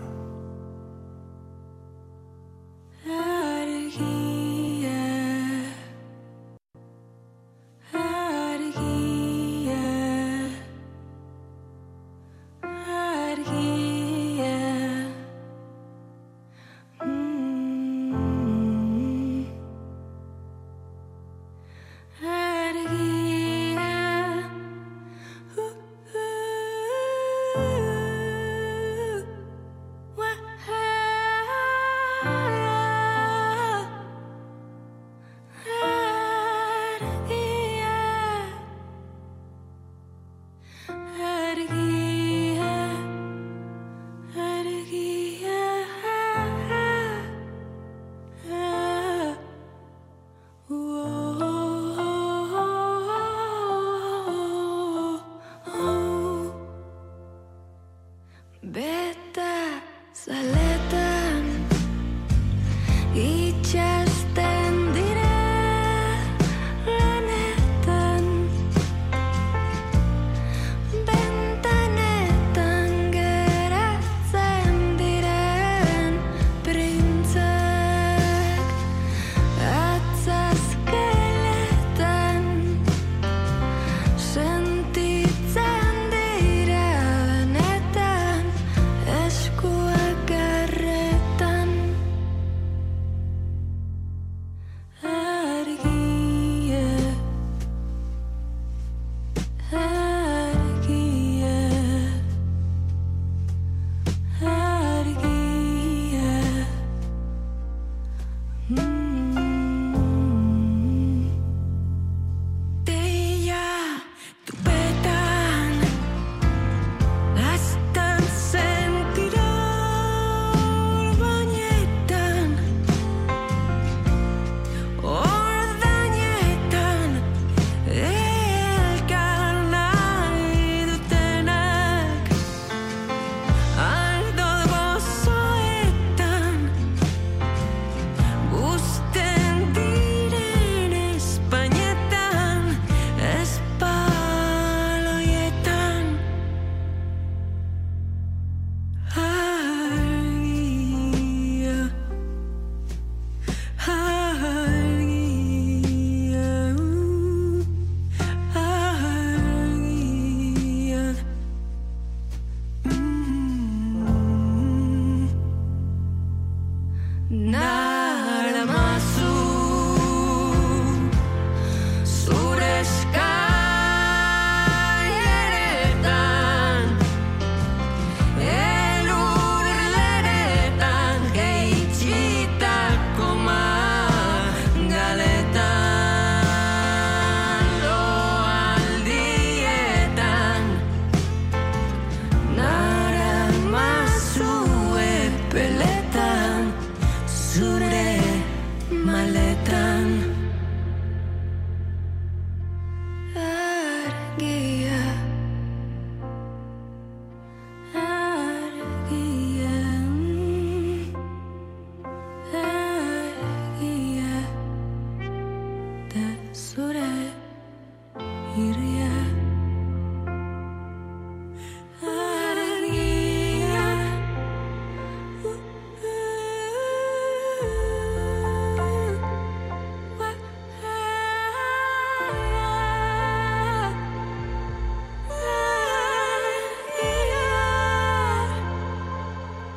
Now 167.31 167.84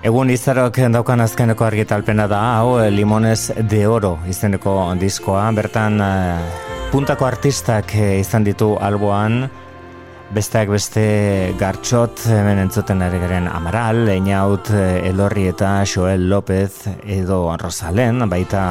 Egun 0.08 0.30
izarok 0.32 0.78
daukan 0.94 1.20
azkeneko 1.20 1.66
argitalpena 1.68 2.30
da, 2.32 2.40
hau 2.62 2.78
eh, 2.80 2.88
Limones 2.94 3.50
de 3.72 3.82
Oro 3.92 4.14
izeneko 4.32 4.76
diskoa, 4.96 5.42
bertan 5.58 6.00
eh, 6.00 6.62
puntako 6.94 7.26
artistak 7.28 7.92
eh, 7.98 8.14
izan 8.22 8.46
ditu 8.48 8.70
alboan, 8.80 9.50
besteak 10.32 10.72
beste 10.72 11.04
gartxot 11.60 12.24
hemen 12.32 12.62
entzuten 12.62 13.04
ari 13.04 13.20
garen 13.20 13.50
Amaral, 13.52 14.06
Einaut, 14.14 14.72
Elorri 15.10 15.50
eta 15.52 15.74
Joel 15.84 16.30
López 16.32 16.88
edo 17.04 17.42
Rosalen, 17.60 18.30
baita 18.32 18.64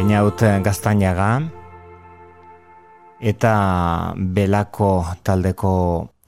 Einaut 0.00 0.46
Gaztainaga, 0.64 1.30
eta 3.20 3.54
Belako 4.16 4.94
taldeko 5.20 5.74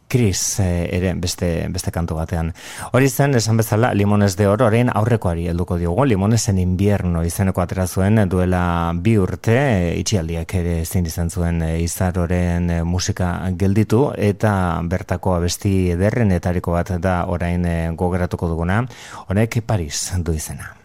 Chris 0.09 0.61
eh, 0.61 0.89
ere 0.97 1.15
beste, 1.15 1.67
beste 1.73 1.91
kantu 1.91 2.17
batean. 2.19 2.53
Hori 2.93 3.09
zen, 3.09 3.35
esan 3.35 3.57
bezala, 3.57 3.93
Limones 3.95 4.37
de 4.37 4.47
Oro, 4.47 4.69
orain 4.71 4.91
aurrekoari 4.93 5.49
helduko 5.51 5.79
diogu, 5.81 6.05
Limones 6.07 6.49
en 6.49 6.61
invierno 6.63 7.25
izeneko 7.27 7.63
atera 7.63 7.87
zuen 7.87 8.23
duela 8.31 8.93
bi 8.95 9.17
urte, 9.19 9.57
eh, 9.57 9.93
itxialdiak 10.01 10.55
ere 10.61 10.81
ezin 10.85 11.07
izan 11.07 11.31
zuen 11.31 11.63
eh, 11.63 11.75
izaroren 11.83 12.71
musika 12.87 13.35
gelditu, 13.59 14.11
eta 14.17 14.81
bertako 14.85 15.37
abesti 15.41 15.77
ederrenetariko 15.97 16.79
bat 16.79 16.97
da 17.03 17.19
orain 17.27 17.67
gogoratuko 17.97 18.49
duguna, 18.55 18.83
honek 19.29 19.63
Paris 19.67 20.11
du 20.23 20.33
izena. 20.33 20.76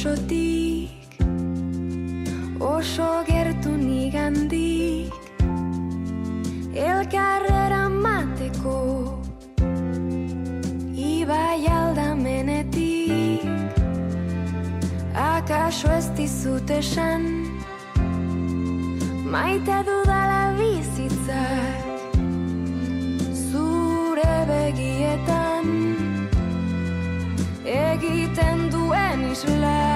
Besotik 0.00 0.88
Oso 2.58 3.22
gertu 3.28 3.76
nigandik 3.76 5.12
Elkarrera 6.72 7.88
mateko 7.88 9.20
Ibai 10.96 11.68
aldamenetik. 11.68 13.44
Akaso 15.12 15.92
ez 15.92 16.08
dizut 16.16 16.70
esan 16.70 17.44
Maite 19.28 19.84
dudala 19.84 20.56
bizitzak 20.56 21.84
Zure 23.36 24.34
begietan 24.48 25.68
Egiten 27.68 28.70
duen 28.72 29.28
isla 29.30 29.89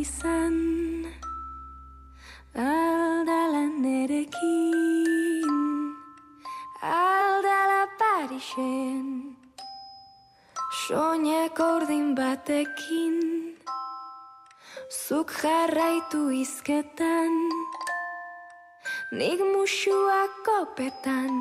izan 0.00 0.56
Aldala 2.56 3.64
nerekin 3.84 5.56
Aldala 6.82 7.84
Parisen 8.00 9.36
Soinek 10.80 11.60
ordin 11.60 12.14
batekin 12.16 13.16
Zuk 14.88 15.34
jarraitu 15.42 16.22
izketan 16.42 17.34
Nik 19.12 19.40
musuak 19.52 20.32
kopetan 20.48 21.34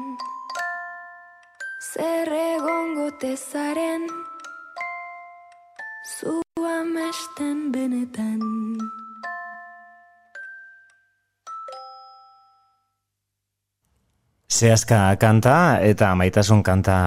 Zer 1.94 2.34
egongo 2.44 3.08
tezaren 3.24 4.04
Zu 6.20 6.42
amesten 6.60 7.72
benetan 7.72 8.42
Zehazka 14.52 15.16
kanta 15.16 15.80
eta 15.80 16.10
maitasun 16.20 16.60
kanta 16.68 16.98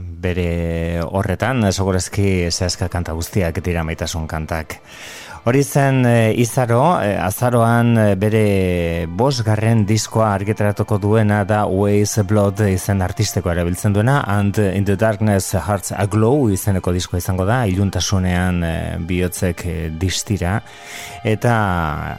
bere 0.00 1.02
horretan, 1.04 1.66
segurazki 1.72 2.48
zehazka 2.48 2.88
kanta 2.88 3.12
guztiak 3.12 3.60
dira 3.66 3.84
maitasun 3.84 4.24
kantak. 4.30 4.78
Hori 5.44 5.60
zen 5.62 6.06
e, 6.08 6.32
Izaro, 6.40 6.96
e, 7.04 7.10
azaroan 7.20 7.90
eh, 8.00 8.04
bere 8.16 9.04
bosgarren 9.12 9.82
diskoa 9.84 10.30
argitaratuko 10.38 10.96
duena 11.02 11.42
da 11.44 11.66
Ways 11.68 12.16
Blood 12.24 12.62
izen 12.64 13.04
artisteko 13.04 13.52
erabiltzen 13.52 13.92
duena 13.92 14.22
and 14.38 14.56
in 14.56 14.88
the 14.88 14.96
darkness 14.96 15.52
hearts 15.52 15.92
aglow 15.92 16.48
izeneko 16.48 16.96
diskoa 16.96 17.20
izango 17.20 17.44
da 17.44 17.60
iluntasunean 17.68 18.64
e, 18.64 18.72
bihotzek 19.04 19.66
e, 19.68 19.76
distira. 20.00 20.62
Eta 21.28 21.54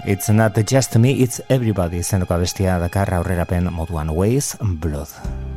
it's 0.06 0.30
not 0.30 0.62
just 0.62 1.02
me, 1.02 1.18
it's 1.18 1.42
everybody 1.50 2.06
izeneko 2.06 2.38
abestia 2.38 2.78
dakar 2.78 3.10
aurrerapen 3.18 3.74
moduan 3.74 4.14
Ways 4.14 4.54
Blood. 4.62 5.55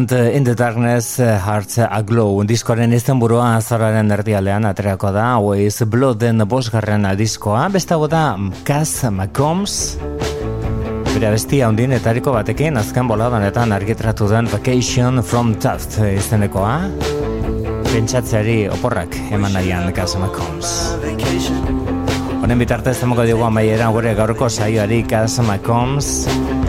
And 0.00 0.10
uh, 0.12 0.32
in 0.32 0.44
the 0.44 0.54
darkness 0.54 1.20
uh, 1.20 1.36
hearts 1.36 1.76
a 1.76 2.02
glow 2.02 2.40
diskoaren 2.48 2.94
izenburua 2.96 3.58
azararen 3.58 4.08
erdialean 4.14 4.64
aterako 4.64 5.10
da 5.12 5.26
Always 5.34 5.82
Blooden 5.84 6.40
bosgarren 6.48 7.04
diskoa. 7.18 7.66
Beste 7.68 7.92
hau 7.98 8.06
da 8.08 8.22
Cass 8.64 9.04
McCombs 9.10 9.98
Bere 11.10 11.34
bestia 11.34 11.68
hundin 11.68 11.92
etariko 11.98 12.32
batekin 12.32 12.80
azken 12.80 13.10
boladonetan 13.12 13.76
argitratu 13.76 14.30
den 14.30 14.48
Vacation 14.48 15.20
from 15.20 15.52
Taft 15.60 15.98
izenekoa. 16.06 16.78
Pentsatzeari 17.90 18.70
oporrak 18.72 19.20
eman 19.28 19.52
nahian 19.52 19.92
Cass 19.92 20.16
McCombs 20.16 20.96
Honen 22.40 22.64
bitartez 22.64 22.96
temoko 23.02 23.28
dugu 23.28 23.44
amaiera 23.52 23.92
gure 23.92 24.16
gaurko 24.16 24.48
saioari 24.48 25.04
Cass 25.04 25.42
McCombs 25.44 26.59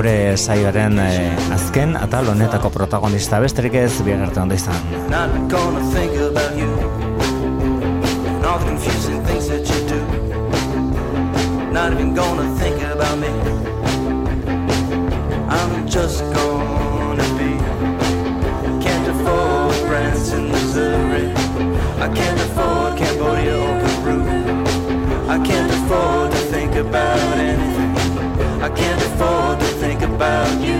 gure 0.00 0.36
saioaren 0.40 0.96
eh, 0.98 1.52
azken 1.52 1.90
atal 2.00 2.30
honetako 2.32 2.70
protagonista 2.72 3.36
besterik 3.42 3.74
ez 3.76 4.00
bien 4.04 4.22
arte 4.24 4.40
ondo 4.40 4.56
izan. 4.56 4.78
Not 5.12 5.34
gonna 5.52 5.80
and. 5.92 6.70
Not 11.72 11.92
even 11.92 12.14
gonna 12.14 12.48
think 12.58 12.82
about 12.82 13.18
me. 13.18 13.28
I'm 15.48 15.86
just 15.86 16.24
gonna 16.32 17.28
be. 17.36 17.50
Can't 18.80 19.06
afford 19.12 19.76
Branson, 19.86 20.48
Missouri. 20.48 21.28
I 22.00 22.08
can't 22.08 22.40
afford 22.46 22.96
Cambodia 22.96 23.56
or 23.58 23.76
Peru. 23.84 24.18
I 25.28 25.38
can't 25.44 25.70
afford 25.70 26.32
to 26.32 26.38
think 26.52 26.74
about 26.74 27.38
anything. 27.38 27.79
I 28.62 28.68
can't 28.68 29.02
afford 29.02 29.58
to 29.60 29.66
think 29.80 30.02
about 30.02 30.60
you. 30.60 30.76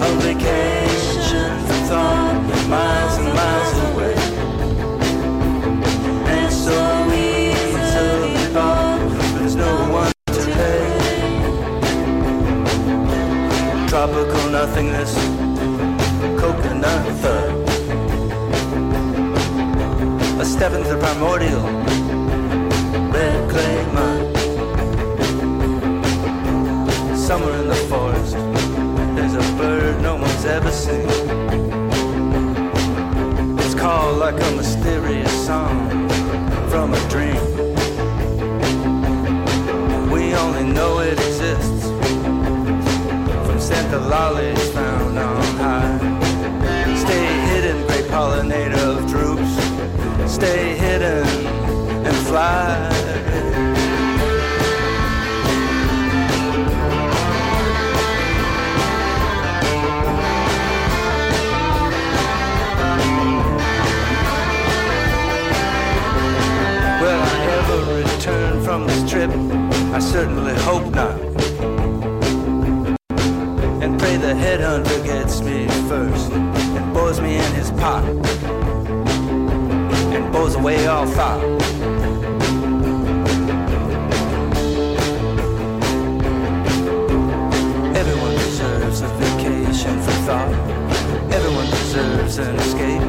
A 0.00 0.08
vacation 0.22 1.50
for 1.66 1.80
thought, 1.88 2.36
miles 2.68 3.18
and 3.18 3.34
miles 3.34 3.78
away. 3.90 4.14
And 6.30 6.46
it's 6.46 6.56
so 6.56 6.78
easily 7.10 8.46
bought, 8.54 9.00
but 9.18 9.30
there's 9.36 9.56
no 9.56 9.72
one 9.90 10.12
to 10.26 10.42
pay. 10.54 10.86
Tropical 13.88 14.50
nothingness, 14.50 15.12
coconut 16.40 17.04
thud. 17.20 17.50
A 20.40 20.44
step 20.44 20.72
into 20.72 20.90
the 20.90 20.98
primordial, 21.00 21.64
Somewhere 27.34 27.62
in 27.62 27.68
the 27.68 27.74
forest, 27.90 28.36
there's 29.16 29.34
a 29.34 29.56
bird 29.58 30.00
no 30.00 30.14
one's 30.14 30.44
ever 30.44 30.70
seen. 30.70 31.08
It's 33.58 33.74
called 33.74 34.18
like 34.18 34.40
a 34.40 34.50
mysterious 34.52 35.32
song 35.44 36.08
from 36.70 36.94
a 36.94 37.08
dream. 37.08 37.42
We 40.12 40.32
only 40.36 40.62
know 40.72 41.00
it 41.00 41.14
exists 41.14 41.82
from 43.44 43.58
Santa 43.58 43.98
lollies 43.98 44.70
found 44.70 45.18
on 45.18 45.42
high. 45.56 45.98
Stay 46.94 47.26
hidden, 47.48 47.84
great 47.88 48.04
pollinator 48.04 48.78
of 48.96 49.08
droops. 49.08 50.32
Stay 50.32 50.76
hidden 50.76 50.83
from 68.74 68.88
this 68.88 69.08
trip? 69.08 69.30
I 69.94 70.00
certainly 70.00 70.52
hope 70.62 70.92
not. 70.92 71.16
And 73.80 74.00
pray 74.00 74.16
the 74.16 74.34
headhunter 74.34 75.04
gets 75.04 75.40
me 75.42 75.68
first 75.88 76.32
and 76.32 76.92
bores 76.92 77.20
me 77.20 77.36
in 77.36 77.54
his 77.54 77.70
pot 77.70 78.02
and 80.16 80.32
bores 80.32 80.56
away 80.56 80.88
all 80.88 81.06
thought. 81.06 81.40
Everyone 88.00 88.34
deserves 88.46 89.02
a 89.02 89.08
vacation 89.22 89.94
for 90.02 90.16
thought. 90.26 90.52
Everyone 91.32 91.66
deserves 91.66 92.38
an 92.38 92.56
escape. 92.56 93.02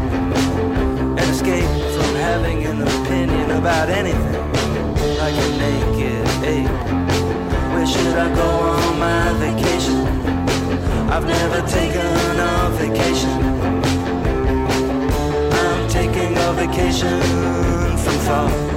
An 1.21 1.27
escape 1.35 1.71
from 1.95 2.15
having 2.29 2.65
an 2.65 2.83
opinion 2.83 3.49
about 3.49 3.89
anything. 3.89 4.54
I 5.25 5.31
get 5.31 5.57
naked. 5.57 6.27
Hey, 6.45 6.63
where 7.73 7.87
should 7.87 8.15
I 8.15 8.29
go 8.35 8.43
on 8.43 8.99
my 8.99 9.33
vacation? 9.39 10.05
I've 11.09 11.25
never 11.25 11.67
taken 11.67 12.39
a 12.39 12.69
vacation. 12.77 13.37
I'm 15.51 15.89
taking 15.89 16.37
a 16.37 16.53
vacation 16.53 17.19
from 17.97 18.17
thought. 18.27 18.74